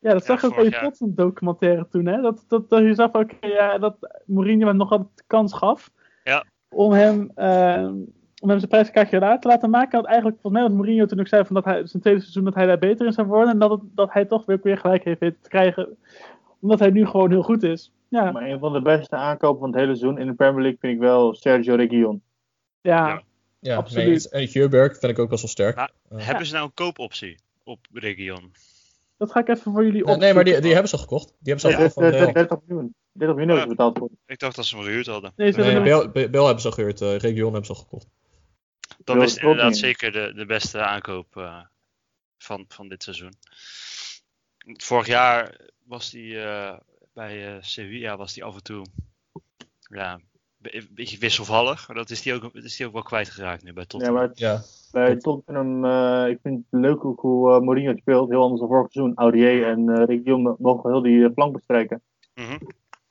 [0.00, 0.82] Ja, dat Ja, zag je ook jaar.
[0.82, 2.20] Tottenham documentaire toen, hè?
[2.20, 5.90] Dat, dat, dat je zag ook, ja, dat Mourinho hem nog altijd de kans gaf
[6.24, 6.44] Ja.
[6.68, 7.88] Om hem, eh,
[8.40, 9.92] om hem zijn prijskaartje later te laten maken.
[9.92, 12.44] Want eigenlijk, volgens mij, wat Mourinho toen ook zei van dat hij zijn tweede seizoen
[12.44, 13.52] dat hij daar beter in zou worden.
[13.52, 15.96] En dat, het, dat hij toch weer, weer gelijk heeft weten te krijgen.
[16.60, 17.92] Omdat hij nu gewoon heel goed is.
[18.08, 20.78] Ja, Maar een van de beste aankopen van het hele seizoen in de Premier League
[20.80, 22.22] vind ik wel Sergio Reguilon.
[22.80, 23.08] ja.
[23.08, 23.22] Ja.
[23.60, 24.28] Ja, Absoluut.
[24.32, 24.42] nee.
[24.42, 25.76] En vind ik ook best wel sterk.
[25.76, 28.52] Maar Eh, Hebben ze nou een koopoptie op Region?
[29.18, 30.18] Dat ga ik even voor jullie op.
[30.18, 31.26] nee, maar die, die hebben ze al gekocht.
[31.28, 32.32] Die hebben ze al Ja, gekocht van Bale.
[32.32, 32.94] 30 miljoen.
[33.12, 34.10] 30 miljoen hebben ze betaald voor.
[34.26, 35.32] Ik dacht dat ze hem gehuurd hadden.
[35.36, 37.00] Nee, ze Nee, Bale, Bale hebben ze al gehuurd.
[37.00, 38.06] eh Region hebben ze al gekocht.
[39.04, 41.60] Dan Wil is inderdaad zeker de, de beste aankoop eh,
[42.38, 43.32] van, van dit seizoen.
[44.76, 46.78] Vorig jaar was hij eh,
[47.14, 48.86] bij eh, Sevilla was die af en toe
[49.80, 50.20] ja,
[50.62, 51.86] een beetje wisselvallig.
[51.88, 54.16] Maar dat is hij ook, dat is die ook wel kwijtgeraakt nu bij Ja, Tottenham.
[54.18, 54.62] maar Ja,
[54.92, 58.28] bij Tottenham, eh ik vind het leuk ook hoe eh, Mourinho het speelt.
[58.28, 59.16] Heel anders dan vorig seizoen.
[59.16, 62.02] Aurier en eh Reguilon mogen heel die eh, flank bestrijken.
[62.34, 62.58] Mhm.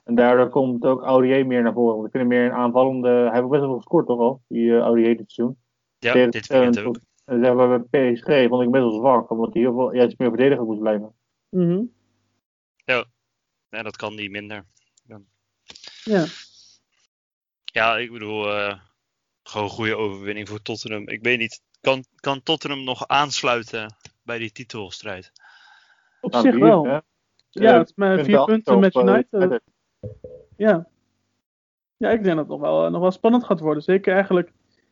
[0.03, 1.95] En daardoor komt ook Aurier meer naar voren.
[1.95, 3.09] Want ik vind hem meer een aanvallende...
[3.09, 5.57] Hij heeft ook best wel gescoord toch al, die eh, Aurier dit seizoen.
[5.97, 6.99] Ja, Tegen- dit weekend ook.
[7.25, 9.29] En zeg maar bij PSG vond ik best wel zwak.
[9.29, 11.13] Omdat hij heel veel, meer verdediger moest blijven.
[11.49, 11.83] Mhm.
[13.69, 14.65] Ja, dat kan niet minder.
[16.03, 16.25] Ja.
[17.63, 18.79] Ja, ik bedoel, eh,
[19.43, 21.07] gewoon een goede overwinning voor Tottenham.
[21.07, 25.31] Ik weet niet, kan, kan Tottenham nog aansluiten bij die titelstrijd?
[26.21, 26.83] Op Nou, zich wel.
[26.85, 26.91] hè.
[27.49, 29.61] Ja, Eh, het is maar vier punten met eh, United.
[30.57, 30.87] Ja.
[31.97, 33.83] Ja, ik denk dat het nog wel, eh, nog wel spannend gaat worden.
[33.83, 34.51] Zeker eigenlijk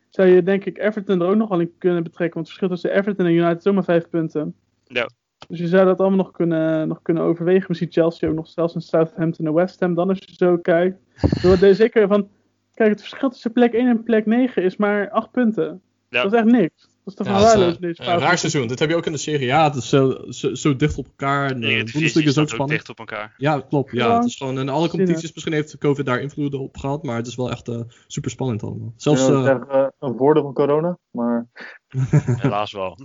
[0.09, 2.35] zou je denk ik Everton er ook nog wel in kunnen betrekken.
[2.35, 4.55] Want het verschil tussen Everton en United is ook maar vijf punten.
[4.83, 5.09] Ja.
[5.47, 7.65] Dus je zou dat allemaal nog kunnen, nog kunnen overwegen.
[7.67, 9.93] Misschien Chelsea ook nog zelfs in Southampton en West Ham.
[9.93, 10.97] Dan als je zo kijkt.
[11.41, 12.29] Door deze zeker van...
[12.73, 15.81] Kijk, het verschil tussen plek 1 en plek 9 is maar 8 punten.
[16.15, 16.23] Ja.
[16.23, 16.81] Dat is echt niks.
[17.03, 18.67] Dat is toch Ja, dat waardeloos eh, deze een raar seizoen.
[18.67, 19.63] Dit heb je ook in de Serie A.
[19.63, 21.51] Het is zo, zo, zo dicht op elkaar.
[21.51, 22.69] En, De eh, de Bundesliga is ook spannend.
[22.69, 23.33] dicht op elkaar.
[23.37, 23.91] Ja, klopt.
[23.91, 24.15] Ja, Ja.
[24.15, 25.33] het is gewoon in alle competities.
[25.33, 27.03] Misschien heeft COVID daar invloeden op gehad.
[27.03, 28.93] Maar het is wel echt eh, super spannend allemaal.
[28.97, 29.27] Zelfs.
[29.29, 30.97] Eh, zeggen, eh, een voordeel van corona.
[31.11, 31.47] Maar
[32.41, 32.97] Helaas wel.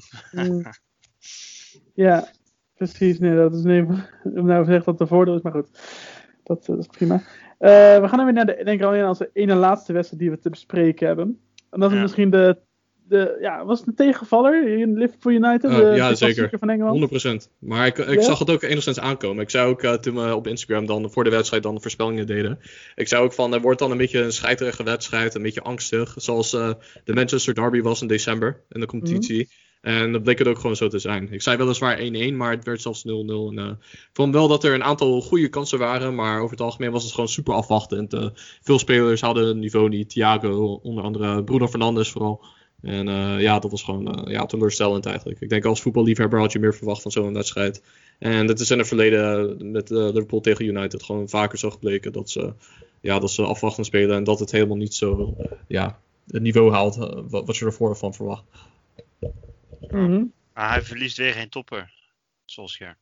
[1.95, 2.29] Ja,
[2.75, 3.19] precies.
[3.19, 3.83] Nee, dat is nee,
[4.41, 5.69] om nou gezegd dat het een voordeel is, maar goed.
[6.45, 7.15] Dat, eh, dat is prima.
[7.59, 10.31] Eh, we gaan dan weer naar de, denk ik alleen onze ene laatste wedstrijd die
[10.31, 11.41] we te bespreken hebben.
[11.71, 12.03] En dat is Ja.
[12.03, 12.59] misschien de,
[13.11, 15.71] de, ja, was het een tegenvaller in Liverpool United?
[15.71, 16.51] Eh, de, ja, de zeker.
[16.59, 17.49] van Engeland?
[17.49, 17.51] 100%.
[17.59, 18.23] Maar ik, ik Ja?
[18.23, 19.43] zag het ook enigszins aankomen.
[19.43, 22.27] Ik zei ook eh, toen we op Instagram dan voor de wedstrijd dan de voorspellingen
[22.27, 22.59] deden.
[22.95, 26.15] Ik zei ook van, er wordt dan een beetje een scheiterige wedstrijd, een beetje angstig.
[26.17, 26.71] Zoals eh,
[27.05, 29.49] de Manchester Derby was in december in de competitie.
[29.81, 31.33] En dat bleek het ook gewoon zo te zijn.
[31.33, 33.09] Ik zei weliswaar 1-1, maar het werd zelfs 0-0.
[33.09, 36.91] En, ik vond wel dat er een aantal goede kansen waren, maar over het algemeen
[36.91, 38.13] was het gewoon super afwachtend.
[38.13, 38.27] Eh,
[38.63, 40.11] veel spelers hadden het niveau niet.
[40.11, 42.45] Thiago, onder andere Bruno Fernandes vooral.
[42.83, 45.41] En eh, ja, dat was gewoon eh, ja, teleurstellend eigenlijk.
[45.41, 47.83] Ik denk als voetballiefhebber had je meer verwacht van zo'n wedstrijd.
[48.19, 52.13] En dat is in het verleden met eh, Liverpool tegen United gewoon vaker zo gebleken
[52.13, 52.53] dat ze
[53.01, 56.97] ja, dat ze afwachten spelen en dat het helemaal niet zo ja, het niveau haalt
[57.29, 58.45] wat, wat je ervoor van verwacht.
[59.89, 60.25] Mhm.
[60.55, 61.93] Maar hij verliest weer geen topper.
[62.45, 62.97] Solskjaer.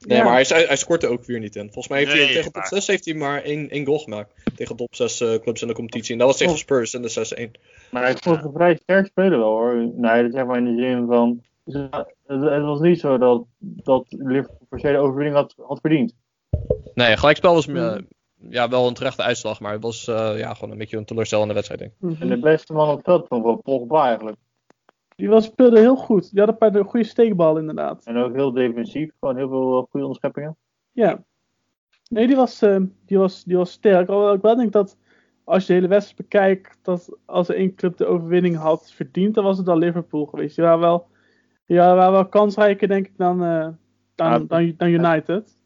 [0.00, 0.24] Nee, Ja.
[0.24, 1.62] maar hij, hij, er ook weer niet in.
[1.64, 4.30] Volgens mij heeft hij tegen top maar- 6 heeft hij maar één, één goal gemaakt.
[4.56, 6.12] Tegen top 6 eh, clubs in de competitie.
[6.12, 6.58] En dat was tegen Oh.
[6.58, 7.50] Spurs in de 6-1.
[7.90, 9.74] Maar hij vond het vrij sterk spelen wel hoor.
[9.94, 11.42] Nee, dat zeg maar in de zin van.
[11.64, 16.14] Het, het was niet zo dat, dat Liverpool per se de overwinning had, had verdiend.
[16.94, 17.76] Nee, gelijkspel was Mhm.
[17.76, 18.02] eh,
[18.50, 19.60] ja, wel een terechte uitslag.
[19.60, 22.00] Maar het was eh, ja, gewoon een beetje een teleurstellende wedstrijd, denk ik.
[22.00, 22.22] Mhm.
[22.22, 24.36] En de beste man op het veld vond wel Pogba eigenlijk.
[25.16, 26.30] Die was, speelde heel goed.
[26.30, 28.04] Die had een paar goede steekballen inderdaad.
[28.04, 29.10] En ook heel defensief.
[29.20, 30.56] Gewoon heel veel eh, goede onderscheppingen.
[30.92, 31.24] Ja.
[32.08, 34.08] Nee, die was, eh, die was, die was sterk.
[34.08, 34.96] Alhoewel ik wel denk dat
[35.44, 39.34] als je de hele wedstrijd bekijkt, dat als er één club de overwinning had verdiend,
[39.34, 40.56] dan was het dan Liverpool geweest.
[40.56, 41.06] Die waren wel,
[41.66, 43.68] die waren wel kansrijker, denk ik, dan, eh,
[44.14, 45.58] dan, dan, dan United.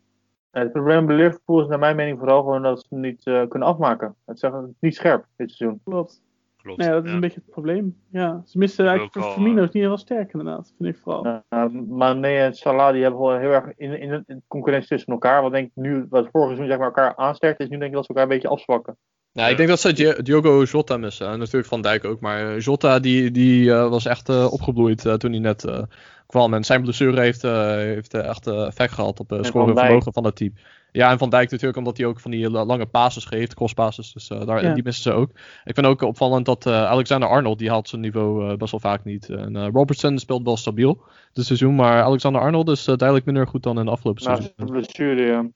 [0.50, 3.68] Het probleem bij Liverpool is naar mijn mening vooral gewoon dat ze hem niet kunnen
[3.68, 4.14] afmaken.
[4.24, 5.80] Het is niet scherp dit seizoen.
[5.84, 6.22] Klopt.
[6.62, 6.78] Klopt.
[6.78, 7.14] Nee, dat is ja.
[7.14, 7.96] een beetje het probleem.
[8.10, 11.42] Ja, ze missen eigenlijk al, Firmino eh, is niet heel sterk inderdaad, vind ik vooral.
[11.50, 15.42] Uh, Mane en Salah die hebben wel heel erg in, in, in concurrentie tussen elkaar.
[15.42, 17.96] Wat denk ik nu, wat vorig seizoen zeg maar elkaar aansterkt, is nu denk ik
[17.96, 18.96] dat ze elkaar een beetje afzwakken.
[19.32, 21.28] Ja, ik denk dat ze Di- Diogo Jota missen.
[21.28, 22.20] En natuurlijk Van Dijk ook.
[22.20, 25.82] Maar eh, Jota die, die eh, was echt eh, opgebloeid eh, toen hij net eh,
[26.26, 26.54] kwam.
[26.54, 30.22] En zijn blessure heeft, eh, heeft echt effect gehad op het En scoren vermogen van
[30.22, 30.52] dat team.
[30.92, 34.12] Ja, en Van Dijk natuurlijk omdat hij ook van die la- lange passes geeft, crosspasses.
[34.12, 34.74] Dus eh, daar, Ja.
[34.74, 35.30] die missen ze ook.
[35.64, 38.80] Ik vind ook opvallend dat eh, Alexander Arnold, die haalt zijn niveau eh, best wel
[38.80, 39.28] vaak niet.
[39.28, 41.74] En eh, Robertson speelt wel stabiel dit seizoen.
[41.74, 44.66] Maar Alexander Arnold is eh, duidelijk minder goed dan in de afgelopen Na seizoen.
[44.66, 45.48] blessure, ja.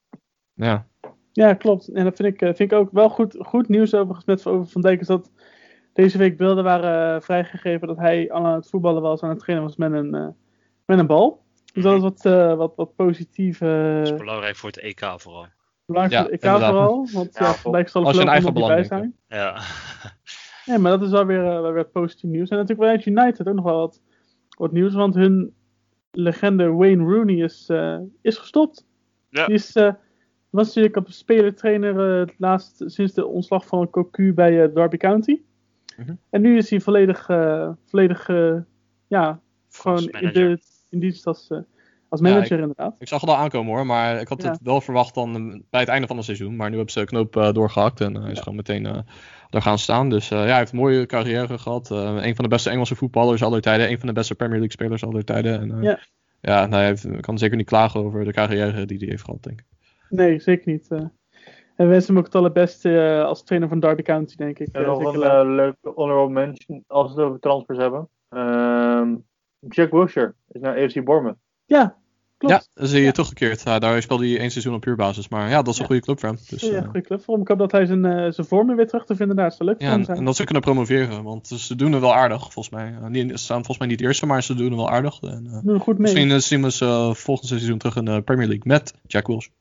[0.54, 0.86] Ja.
[1.32, 1.88] Ja, klopt.
[1.88, 4.80] En dat vind ik, vind ik ook wel goed, goed nieuws overigens met over Van
[4.80, 5.00] Dijk.
[5.00, 5.30] Is dat
[5.92, 9.66] deze week beelden waren vrijgegeven dat hij al aan het voetballen was, aan het trainen
[9.66, 10.26] was met een, eh,
[10.86, 11.42] met een bal.
[11.74, 13.60] Dus dat is wat, eh, wat, wat positief.
[13.60, 15.46] eh Dat is belangrijk voor het EK vooral.
[15.86, 16.70] belangrijk Ja, voor de EK inderdaad.
[16.70, 17.08] vooral.
[17.12, 19.14] Want ja, Ja, Van Dijk zal voorlopig eigen niet bij belang zijn.
[19.28, 19.60] Ja.
[20.66, 22.48] Nee, maar dat is wel weer, eh, wel weer positief nieuws.
[22.48, 24.00] En natuurlijk vanuit United ook nog wel wat,
[24.58, 24.94] wat nieuws.
[24.94, 25.54] Want hun
[26.10, 28.86] legende Wayne Rooney is, eh, is gestopt.
[29.28, 29.46] Ja.
[29.46, 29.92] Die is, eh,
[30.50, 35.40] was natuurlijk op spelertrainer eh, het laatst, sinds de ontslag van Cocu bij Derby County.
[35.96, 36.14] Mhm.
[36.30, 38.56] En nu is hij volledig, eh, volledig eh,
[39.06, 40.58] ja, gewoon in, de,
[40.94, 41.58] in dienst als, eh,
[42.08, 42.96] als manager inderdaad.
[42.98, 44.50] Ik zag het al aankomen hoor, maar ik had Ja.
[44.50, 46.56] het wel verwacht dan eh, bij het einde van het seizoen.
[46.56, 48.98] Maar nu hebben ze de knoop eh, doorgehakt en hij is gewoon meteen eh
[49.50, 50.08] daar gaan staan.
[50.10, 51.90] Dus eh, ja, hij heeft een mooie carrière gehad.
[51.90, 53.90] Eh, een van de beste Engelse voetballers aller tijden.
[53.90, 55.60] Een van de beste Premier League spelers aller tijden.
[55.60, 55.98] En, eh, Ja.
[56.40, 59.42] ja, nou, hij heeft, kan zeker niet klagen over de carrière die hij heeft gehad,
[59.42, 59.66] denk ik.
[60.08, 60.88] Nee, zeker niet.
[60.88, 60.98] eh.
[60.98, 61.12] en
[61.76, 64.68] we wensen hem ook het allerbeste als trainer van Derby County, denk ik.
[64.72, 68.08] En nog een leuke honorable mention als we het over transfers hebben.
[68.28, 69.14] Ehm,
[69.68, 71.38] Jack Wilshere is naar AFC Bournemouth.
[71.66, 71.96] ja,
[72.36, 72.54] klopt.
[72.54, 73.10] Ja, dan is hij Ja.
[73.12, 73.62] teruggekeerd.
[73.62, 75.28] Ja, daar speelde hij één seizoen op huurbasis.
[75.28, 75.86] Maar ja, dat is een Ja.
[75.86, 76.38] goede club voor hem.
[76.48, 77.42] Dus, Ja, eh, goede club voor hem.
[77.42, 79.44] Ik hoop dat hij zijn, eh, zijn vorm weer terug te vinden daar.
[79.44, 80.18] Het zou leuk ja, en, zijn.
[80.18, 81.22] en dat ze kunnen promoveren.
[81.22, 82.94] Want ze doen het wel aardig, volgens mij.
[83.02, 85.20] Eh, niet, ze staan volgens mij niet eerste, maar ze doen het wel aardig.
[85.22, 86.12] En, eh, Doen goed mee.
[86.14, 89.54] Misschien zien we ze eh, volgend seizoen terug in de Premier League met Jack Wilshere.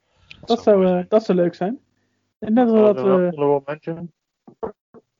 [0.45, 1.79] dat, zou, eh, dat zou leuk zijn.
[2.39, 4.11] En net als Dat dat een mention.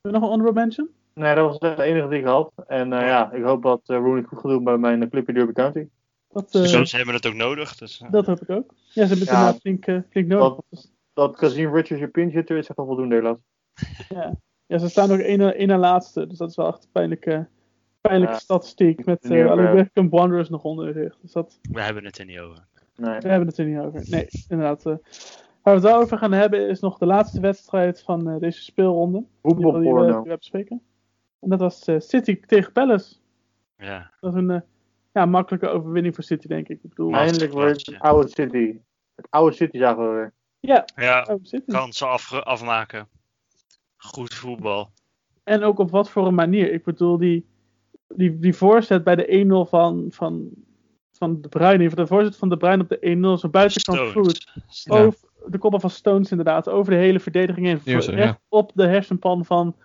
[0.00, 0.88] we nog een honorable mention?
[1.14, 2.52] Nee, dat was de enige die ik had.
[2.66, 5.34] En eh, ja, ik hoop dat eh, Rooney goed gaat doen bij mijn club in
[5.34, 5.86] Derby County.
[6.28, 7.76] Dat, eh, Zo, ze hebben het ook nodig.
[7.76, 8.74] Dus, eh, dat hoop ik ook.
[8.74, 9.34] Ja, ze hebben het Ja.
[9.34, 10.58] inderdaad flink, eh, flink nodig.
[10.70, 13.38] Dat- Dat Kazim Richards je pin zit, is echt al voldoende helaas.
[14.66, 16.26] ja, ze staan ook één na- na laatste.
[16.26, 17.46] Dus dat is wel echt een pijnlijke,
[18.00, 18.40] pijnlijke Ja.
[18.40, 19.04] statistiek.
[19.04, 21.16] Met uh, eh, Wycombe Wanderers nog onder zich.
[21.22, 22.64] Dus dat, we hebben het er niet over.
[22.96, 23.18] Nee.
[23.20, 24.04] we hebben het er niet over.
[24.10, 24.86] Nee, inderdaad.
[24.86, 24.94] eh.
[25.62, 28.62] waar we het wel over gaan hebben is nog de laatste wedstrijd van eh, deze
[28.62, 29.18] speelronde.
[29.18, 30.22] We, die we, die Voetbalporno.
[30.22, 30.82] we bespreken.
[31.44, 33.14] En dat was eh, City tegen Palace.
[33.76, 34.10] Ja.
[34.20, 34.60] Dat is een eh,
[35.12, 36.78] ja, makkelijke overwinning voor City, denk ik.
[36.82, 37.12] Ik bedoel.
[37.12, 38.78] Eindelijk weer het oude City.
[39.14, 40.32] Het oude City zagen we weer.
[40.60, 41.70] ja, ja, City.
[41.70, 43.08] kansen afge- afmaken.
[43.96, 44.90] Goed voetbal.
[45.42, 46.72] En ook op wat voor een manier.
[46.72, 47.46] Ik bedoel, die,
[48.08, 50.50] die, die voorzet bij de 1-0 van, van,
[51.12, 51.94] van De Bruyne.
[51.94, 53.40] De voorzet van De Bruyne op de 1-0.
[53.40, 54.44] Zo buitenkant.
[54.68, 54.98] Ja.
[54.98, 56.68] Over de koppen van Stones inderdaad.
[56.68, 57.80] Over de hele verdediging heen.
[57.84, 58.40] Recht ja.
[58.48, 59.76] op de hersenpan van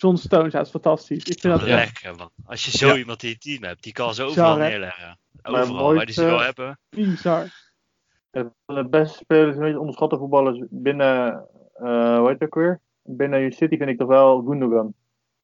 [0.00, 0.52] John Stones.
[0.52, 1.24] Ja, is fantastisch.
[1.24, 1.74] Ik vind dat Ja.
[1.74, 2.30] Lekker man.
[2.44, 2.96] Als je zo Ja.
[2.96, 5.18] iemand in je team hebt, die kan ze overal neerleggen.
[5.42, 6.78] Overal, waar die ze wel eh, hebben.
[6.90, 7.46] bizar.
[8.30, 11.32] De beste spelers, een beetje onderschatte voetballers binnen,
[11.74, 12.80] eh hoe heet het ook weer?
[13.02, 14.94] Binnen je City vind ik toch wel Gundogan.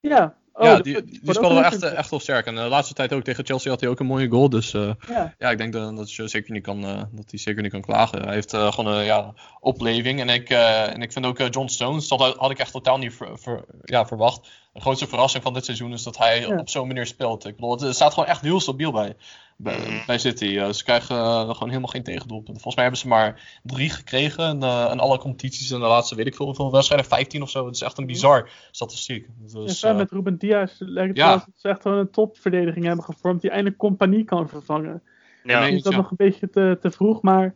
[0.01, 2.47] Ja, oh, ja, die, die speelde wel echt, eh, echt wel sterk.
[2.47, 4.49] En de laatste tijd ook tegen Chelsea had hij ook een mooie goal.
[4.49, 7.39] Dus eh, Ja, ja, ik denk dat, dat, je zeker niet kan, eh, dat hij
[7.39, 8.23] zeker niet kan klagen.
[8.23, 10.21] Hij heeft eh, gewoon een ja, opleving.
[10.21, 12.99] En ik, eh, en ik vind ook eh, John Stones, dat had ik echt totaal
[12.99, 14.49] niet ver- ver- ja, verwacht.
[14.73, 16.59] De grootste verrassing van dit seizoen is dat hij Ja.
[16.59, 17.47] op zo'n manier speelt.
[17.47, 19.17] Ik bedoel, het staat gewoon echt heel stabiel bij.
[19.57, 20.07] Bij, Mhm.
[20.07, 20.59] bij City.
[20.59, 22.53] Eh, ze krijgen eh, gewoon helemaal geen tegendoelpunten.
[22.63, 26.15] Volgens mij hebben ze maar drie gekregen in, eh, in alle competities in de laatste,
[26.15, 27.67] weet ik veel, hoeveel wedstrijden, 15 of zo.
[27.67, 29.27] Het is echt een bizar statistiek.
[29.27, 29.33] En
[29.65, 31.25] Dus, eh, met Ruben Diaz lijkt het ja.
[31.25, 35.03] wel alsof ze echt gewoon een topverdediging hebben gevormd die eindelijk compagnie kan vervangen.
[35.43, 35.99] Ja, is dat ja.
[35.99, 37.55] nog een beetje te, te vroeg, maar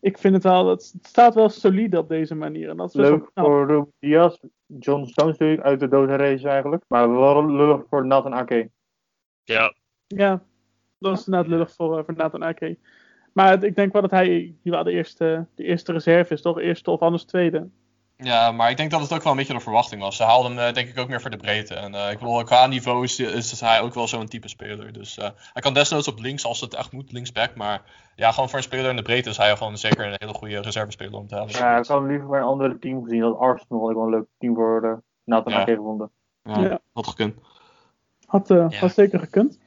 [0.00, 2.68] ik vind het wel, het staat wel solide op deze manier.
[2.68, 4.36] En dat is wel Leuk voor Ruben Diaz.
[4.66, 6.84] John Stones natuurlijk uit de dode race eigenlijk.
[6.88, 8.70] Maar wel lullig voor Nathan Ake.
[9.44, 9.74] ja.
[10.06, 10.42] Ja,
[10.98, 12.78] dat is inderdaad lullig voor, eh, voor Nathan Ake.
[13.32, 16.58] Maar het- ik denk wel dat hij wel de eerste, de eerste reserve is, toch?
[16.60, 17.68] Eerste of anders tweede.
[18.18, 20.16] Ja, maar ik denk dat het ook wel een beetje de verwachting was.
[20.16, 21.74] Ze haalden hem eh, denk ik ook meer voor de breedte.
[21.74, 24.92] En eh, ik bedoel, qua niveau is, is hij ook wel zo'n type speler.
[24.92, 27.54] Dus eh, hij kan desnoods op links als het echt moet, linksback.
[27.54, 27.82] Maar
[28.14, 30.60] ja, gewoon voor een speler in de breedte is hij gewoon zeker een hele goede
[30.60, 31.54] reservespeler om te hebben.
[31.56, 33.20] Ja, ik had hem liever bij een andere team gezien.
[33.20, 34.92] Dat Arsenal had ik wel een leuk team voor eh,
[35.24, 35.60] Nathan Ja.
[35.60, 36.10] Ake gevonden.
[36.42, 36.80] Ja, Ja.
[36.92, 37.34] had gekund.
[38.26, 38.78] Had, eh, Ja.
[38.78, 39.58] had zeker gekund.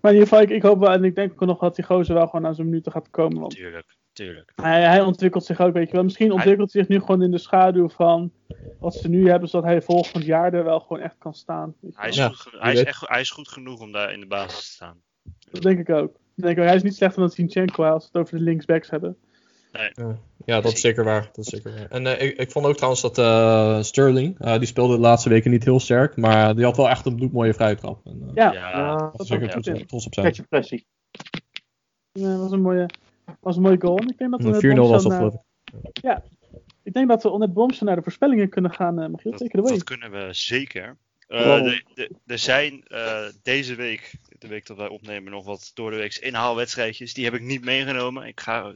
[0.00, 1.84] Maar in ieder geval, ik, ik hoop wel, en ik denk ook nog dat die
[1.84, 3.40] gozer wel gewoon aan zijn minuten gaat komen.
[3.40, 4.52] Want Tuurlijk, tuurlijk.
[4.54, 6.04] hij, hij ontwikkelt zich ook, weet je wel.
[6.04, 8.32] Misschien ontwikkelt hij zich nu gewoon in de schaduw van
[8.78, 11.74] wat ze nu hebben, zodat hij volgend jaar er wel gewoon echt kan staan.
[11.92, 12.16] Hij is.
[12.16, 14.72] Ja, goed, hij, is echt, hij is goed genoeg om daar in de basis te
[14.72, 15.02] staan.
[15.50, 16.16] Dat denk ik ook.
[16.34, 16.68] Denk ik ook.
[16.68, 19.16] Hij is niet slechter dan Zinchenko als we het over de linksbacks hebben.
[20.44, 21.22] Ja, dat is zeker waar.
[21.32, 21.86] Dat is zeker waar.
[21.90, 25.28] En eh, ik, ik vond ook trouwens dat eh, Sterling, eh, die speelde de laatste
[25.28, 26.16] weken niet heel sterk.
[26.16, 28.06] Maar die had wel echt een bloedmooie vrije trap.
[28.06, 29.88] En, eh, Ja, Ja, Ja, dat dat zeker trots, goed.
[29.88, 30.26] trots op zijn.
[30.26, 30.86] catch your pressie.
[32.12, 32.86] dat was een mooie,
[33.40, 33.98] was een mooie goal.
[34.02, 35.34] Ik denk dat we Een met 4-0 was dat naar- geloof
[36.82, 36.92] ik.
[36.92, 39.30] Denk dat we onder Bomsel naar de voorspellingen kunnen gaan, uh, Michiel.
[39.30, 39.72] dat, it away.
[39.72, 40.96] dat kunnen we zeker.
[41.26, 41.64] Eh, Wow.
[41.64, 45.90] de- de- er zijn eh, deze week, de week dat wij opnemen, nog wat door
[45.90, 47.14] de weeks inhaalwedstrijdjes.
[47.14, 48.26] Die heb ik niet meegenomen.
[48.26, 48.72] Ik ga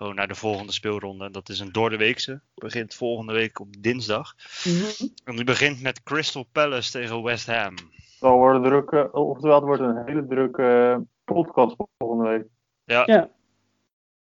[0.00, 1.24] gewoon naar de volgende speelronde.
[1.24, 2.40] En dat is een door de weekse.
[2.54, 4.34] Begint volgende week op dinsdag.
[4.64, 5.08] Mhm.
[5.24, 7.74] En die begint met Crystal Palace tegen West Ham.
[8.20, 12.46] Dat wordt druk, eh, oftewel het wordt een hele drukke eh, podcast volgende week.
[12.84, 13.28] Ja.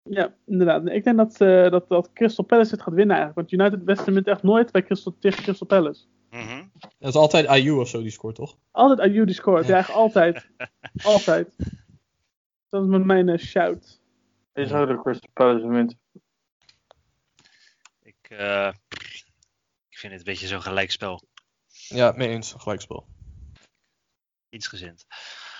[0.02, 0.86] Ja, inderdaad.
[0.86, 3.50] Ik denk dat, eh, dat, dat Crystal Palace het gaat winnen eigenlijk.
[3.50, 6.04] Want United Westen wint echt nooit bij Crystal, tegen Crystal Palace.
[6.30, 6.62] Mhm.
[6.98, 8.56] Het is altijd IU of zo die scoort, toch?
[8.70, 9.66] Altijd Ayew die scoort.
[9.66, 10.48] Ja, eigenlijk altijd.
[11.14, 11.56] altijd.
[12.68, 14.02] Dat is met mijn shout.
[14.54, 15.96] Is ook de Crystal Palace wint.
[18.02, 18.72] Ik, eh,
[19.88, 21.22] ik vind het een beetje zo'n gelijkspel.
[21.88, 22.54] Ja, mee eens.
[22.56, 23.06] Gelijkspel.
[24.48, 25.06] Ietsgezind.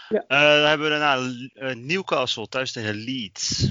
[0.09, 0.25] Ja.
[0.27, 1.17] Eh, dan hebben we daarna
[1.53, 3.71] eh, Newcastle thuis tegen Leeds.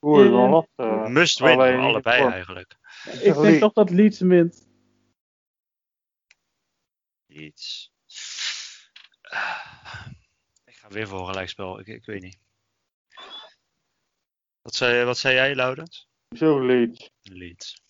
[0.00, 1.08] Oeh, dat is wel lastig.
[1.08, 2.30] Must win, allebei voor.
[2.30, 2.76] eigenlijk.
[3.04, 3.60] Ik denk Leeds.
[3.60, 4.66] toch dat Leeds wint.
[7.26, 7.92] Leeds.
[10.64, 11.80] Ik ga weer voor een gelijkspel.
[11.80, 12.38] Ik, ik weet niet.
[14.62, 16.08] Wat zei, wat zei jij, Laurens?
[16.36, 17.10] Zo Leeds.
[17.22, 17.82] Leeds.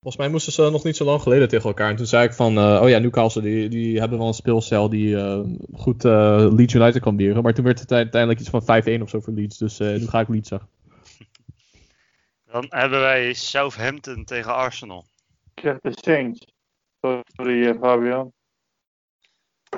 [0.00, 1.90] Volgens mij moesten ze nog niet zo lang geleden tegen elkaar.
[1.90, 4.88] En toen zei ik van, eh, oh ja, Newcastle, die, die hebben wel een speelstijl
[4.88, 5.40] die eh,
[5.72, 7.42] goed eh, Leeds United kan beren.
[7.42, 9.58] Maar toen werd het uiteindelijk iets van 5-1 of zo voor Leeds.
[9.58, 10.68] Dus eh, nu ga ik Leeds zeggen.
[12.44, 15.06] Dan hebben wij Southampton tegen Arsenal.
[15.54, 16.46] Ik zeg de Saints.
[17.36, 18.32] Sorry Fabian.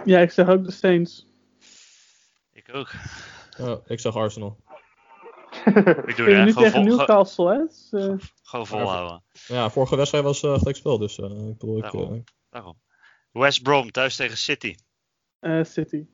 [0.04, 1.26] Ja, ik zeg ook de Saints.
[2.52, 2.90] Ik ook.
[3.58, 4.56] Oh, ik zeg Arsenal.
[6.06, 7.58] Ik doe nu Gewoon, tegen vol, Newcastle, hè?
[7.66, 9.22] Dus, eh, gewoon volhouden.
[9.46, 12.24] Ja, vorige wedstrijd was eh gelijkspel, dus eh, ik bedoel, ik, Daarom.
[12.50, 12.80] Daarom.
[13.32, 14.74] West Brom thuis tegen City.
[15.38, 16.06] eh, City.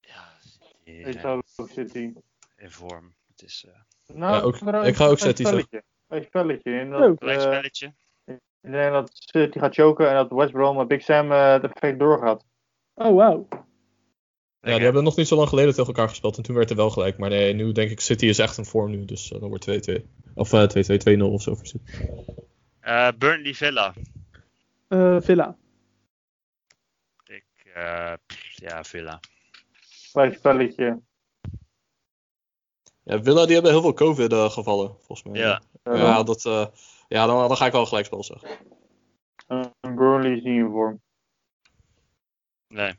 [0.00, 2.12] Ja, City Ik zou ook City.
[2.56, 3.14] in vorm.
[3.26, 3.80] Het is eh,
[4.16, 5.62] Nou, Ja, ook- ik ga ook City zeggen.
[5.62, 5.82] spelletje.
[6.08, 6.70] Een spelletje.
[6.70, 7.94] In dat, een klein spelletje.
[8.24, 11.64] ik denk dat City gaat choken en dat West Brom en Big Sam eh het
[11.64, 12.44] effect doorgaat.
[12.94, 13.48] Oh, wauw.
[14.70, 16.36] Ja, die hebben nog niet zo lang geleden tegen elkaar gespeeld.
[16.36, 17.18] En toen werd er wel gelijk.
[17.18, 19.04] Maar nee, nu denk ik, City is echt in vorm nu.
[19.04, 20.02] Dus eh, dan wordt 2-2.
[20.34, 21.84] Of eh 2-2, 2-0 of zo voor City.
[22.80, 23.94] Eh, Burnley Villa.
[24.88, 25.56] Eh, Villa.
[27.24, 27.44] Ik,
[27.74, 28.12] eh,
[28.54, 29.20] ja, Villa.
[30.12, 31.00] Klein spelletje.
[33.02, 35.40] Ja, Villa die hebben heel veel COVID-gevallen, volgens mij.
[35.40, 35.62] Ja.
[35.82, 36.66] Eh, ja, dat, eh,
[37.08, 38.48] ja dan, dan ga ik wel gelijkspel zeggen.
[39.80, 41.00] en Burnley is niet in vorm.
[42.68, 42.94] Nee.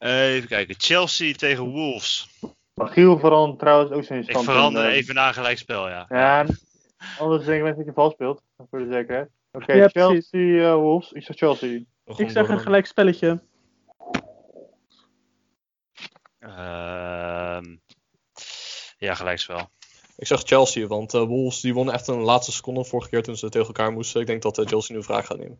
[0.00, 0.74] Eh, even kijken.
[0.78, 2.28] Chelsea tegen Wolves.
[2.74, 4.44] Maar Giel verandert trouwens ook zijn Ik stand.
[4.44, 6.06] verander in, eh, even naar gelijkspel, ja.
[6.08, 6.46] Ja,
[7.18, 8.42] anders denk ik dat je vals speelt.
[8.70, 9.28] Voor de zekerheid.
[9.52, 11.12] Oké, Ja, Chelsea, eh, Wolves.
[11.12, 11.80] Ik zeg Chelsea.
[12.16, 13.40] Ik zeg een gelijk spelletje.
[16.38, 17.76] Ehm,
[18.98, 19.70] ja, gelijkspel.
[20.16, 23.36] Ik zeg Chelsea, want eh, Wolves die wonnen echt een laatste seconde vorige keer toen
[23.36, 24.20] ze tegen elkaar moesten.
[24.20, 25.58] Ik denk dat Chelsea nu vraag gaat nemen.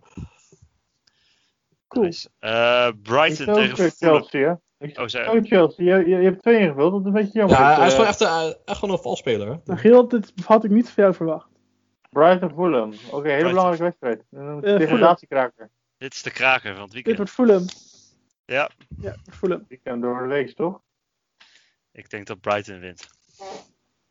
[1.91, 2.05] Cool.
[2.05, 2.29] Nice.
[2.39, 4.19] Eh, Ik Brighton tegen Fulham.
[4.19, 4.41] Chelsea,
[4.79, 4.87] hè?
[4.87, 5.97] Ik Oh, zei Chelsea.
[5.97, 7.59] Je, je, je hebt twee ingevuld, dat is een beetje jammer.
[7.59, 9.61] Ja, Dit, hij is eh, gewoon echt, eh, echt gewoon een valspeler.
[9.65, 9.77] Hè?
[9.77, 11.49] Giel, dit had ik niet van jou verwacht.
[12.11, 12.93] Brighton Fulham.
[13.11, 14.25] Oké, hele belangrijke wedstrijd.
[14.31, 15.71] Een degradatiekraker.
[15.99, 17.17] Dit is de kraker van het Dit weekend.
[17.17, 17.65] wordt Fulham.
[18.45, 18.71] Ja,
[19.01, 19.65] Ja, Fulham.
[19.69, 20.81] Ik ken hem door de week, toch?
[21.93, 23.09] ik denk dat Brighton wint.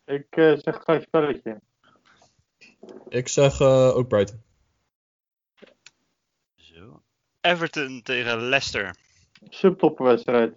[0.05, 1.59] Ik eh, zeg gelijk spelletje.
[3.09, 4.41] Ik zeg eh, ook Brighton.
[7.41, 8.95] Everton tegen Leicester.
[9.49, 10.53] Subtoppenwedstrijd.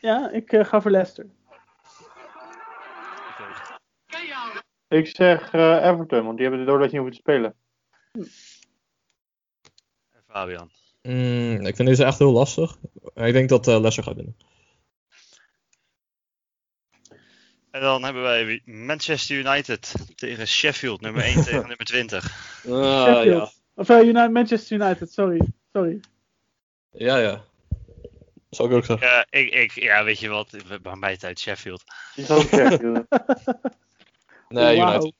[0.00, 1.26] Ja, ik eh, ga voor Leicester.
[4.88, 7.54] Ik zeg eh, Everton, want die hebben de doordat niet hoeven te spelen.
[10.12, 10.70] En Fabian.
[11.02, 12.78] Mm, ik vind deze echt heel lastig.
[13.14, 14.36] Ik denk dat eh Leicester gaat winnen.
[17.70, 22.24] En dan hebben wij Manchester United tegen Sheffield, nummer 1 tegen nummer 20.
[22.64, 23.14] Ah, ja.
[23.14, 23.60] Sheffield.
[23.74, 25.52] Of eh, United, Manchester United, sorry.
[25.72, 26.00] Sorry.
[26.90, 27.44] Ja, ja.
[28.50, 29.06] Zou ik ook zeggen.
[29.06, 31.82] Ja, ik, ik, ja, weet je wat, bij mij tijd Sheffield.
[32.14, 33.06] Die is ook Sheffield.
[34.48, 34.92] Nee, Wauw.
[34.92, 35.14] United.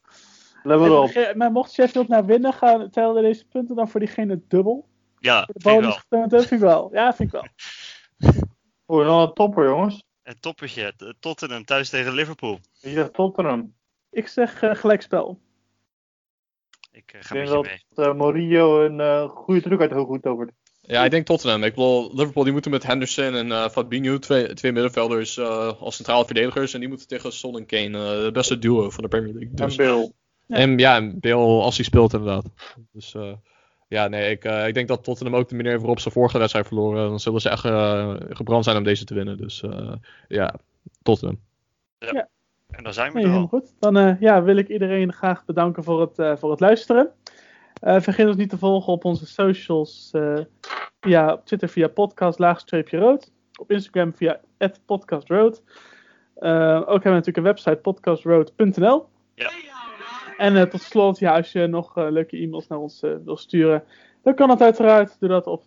[0.63, 1.09] Let maar op.
[1.09, 4.89] En, Maar mocht Sheffield nou winnen, gaan, tellen deze punten dan voor diegene dubbel?
[5.19, 6.41] Ja, Voor de vind ik bonus wel.
[6.41, 6.91] Vind ik wel.
[6.93, 7.47] Ja, vind ik wel.
[8.89, 10.05] Oeh, dan een topper, jongens.
[10.23, 12.59] Een toppertje, Tottenham thuis tegen Liverpool.
[12.81, 13.75] Je zegt Tottenham.
[14.11, 15.41] Ik zeg eh, gelijkspel.
[16.93, 18.07] Ik eh, Ik ga denk met je dat mee.
[18.07, 20.51] eh, Mourinho een eh, goede truc uit de hoogte tovert.
[20.83, 21.63] Ja, ik denk Tottenham.
[21.63, 25.97] Ik bedoel, Liverpool die moeten met Henderson en eh Fabinho, twee, twee middenvelders eh, als
[25.97, 26.75] centrale verdedigers.
[26.75, 29.55] En die moeten tegen Son en Kane, eh, het beste duo van de Premier League.
[29.55, 30.13] Dus, En Bill.
[30.47, 30.57] Ja.
[30.57, 32.45] En ja, en Bill als hij speelt inderdaad.
[32.93, 33.33] Dus eh,
[33.89, 36.67] ja, nee, ik, eh, ik denk dat Tottenham ook de manier waarop ze vorige wedstrijd
[36.67, 37.09] verloren.
[37.09, 39.37] Dan zullen ze echt eh, gebrand zijn om deze te winnen.
[39.37, 39.93] Dus eh,
[40.29, 40.55] ja,
[41.03, 41.39] Tottenham.
[42.73, 43.59] En dan zijn we Nee, er helemaal al.
[43.59, 43.75] goed.
[43.79, 47.11] Dan eh, ja, wil ik iedereen graag bedanken voor het, eh, voor het luisteren.
[47.81, 50.11] Eh, vergeet ons niet te volgen op onze socials.
[51.01, 53.33] ja, op Twitter via podcast laagstreepje rood.
[53.61, 54.41] Op Instagram via
[54.87, 55.63] podcastroad.
[56.35, 59.07] Eh, ook hebben we natuurlijk een website podcastroad.nl.
[59.35, 59.51] Ja.
[60.37, 63.85] En tot slot, ja, als je nog leuke e-mails naar ons wil sturen,
[64.23, 65.17] dan kan dat uiteraard.
[65.21, 65.63] Doe dat op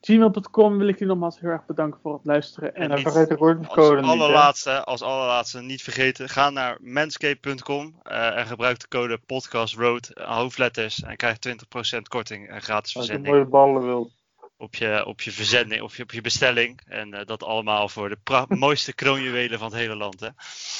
[0.00, 0.78] podcastroad.gmail.com.
[0.78, 2.74] Wil ik jullie nogmaals heel erg bedanken voor het luisteren.
[2.74, 4.10] En niet- vergeet de Als kortingscode niet, hè.
[4.10, 10.36] allerlaatste, als allerlaatste, niet vergeten, ga naar manscape.com eh, en gebruik de code podcastroad, eh,
[10.36, 14.10] hoofdletters, en krijg 20% korting en gratis Als je verzending mooie ballen wilt.
[14.56, 16.80] op je, op je verzending, op je, op je bestelling.
[16.86, 20.20] En eh, dat allemaal voor de mooiste kroonjuwelen van het hele land.
[20.20, 20.28] Hè?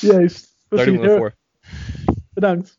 [0.00, 0.56] Juist.
[0.68, 1.34] Daar doen we het heel voor.
[2.34, 2.78] Bedankt.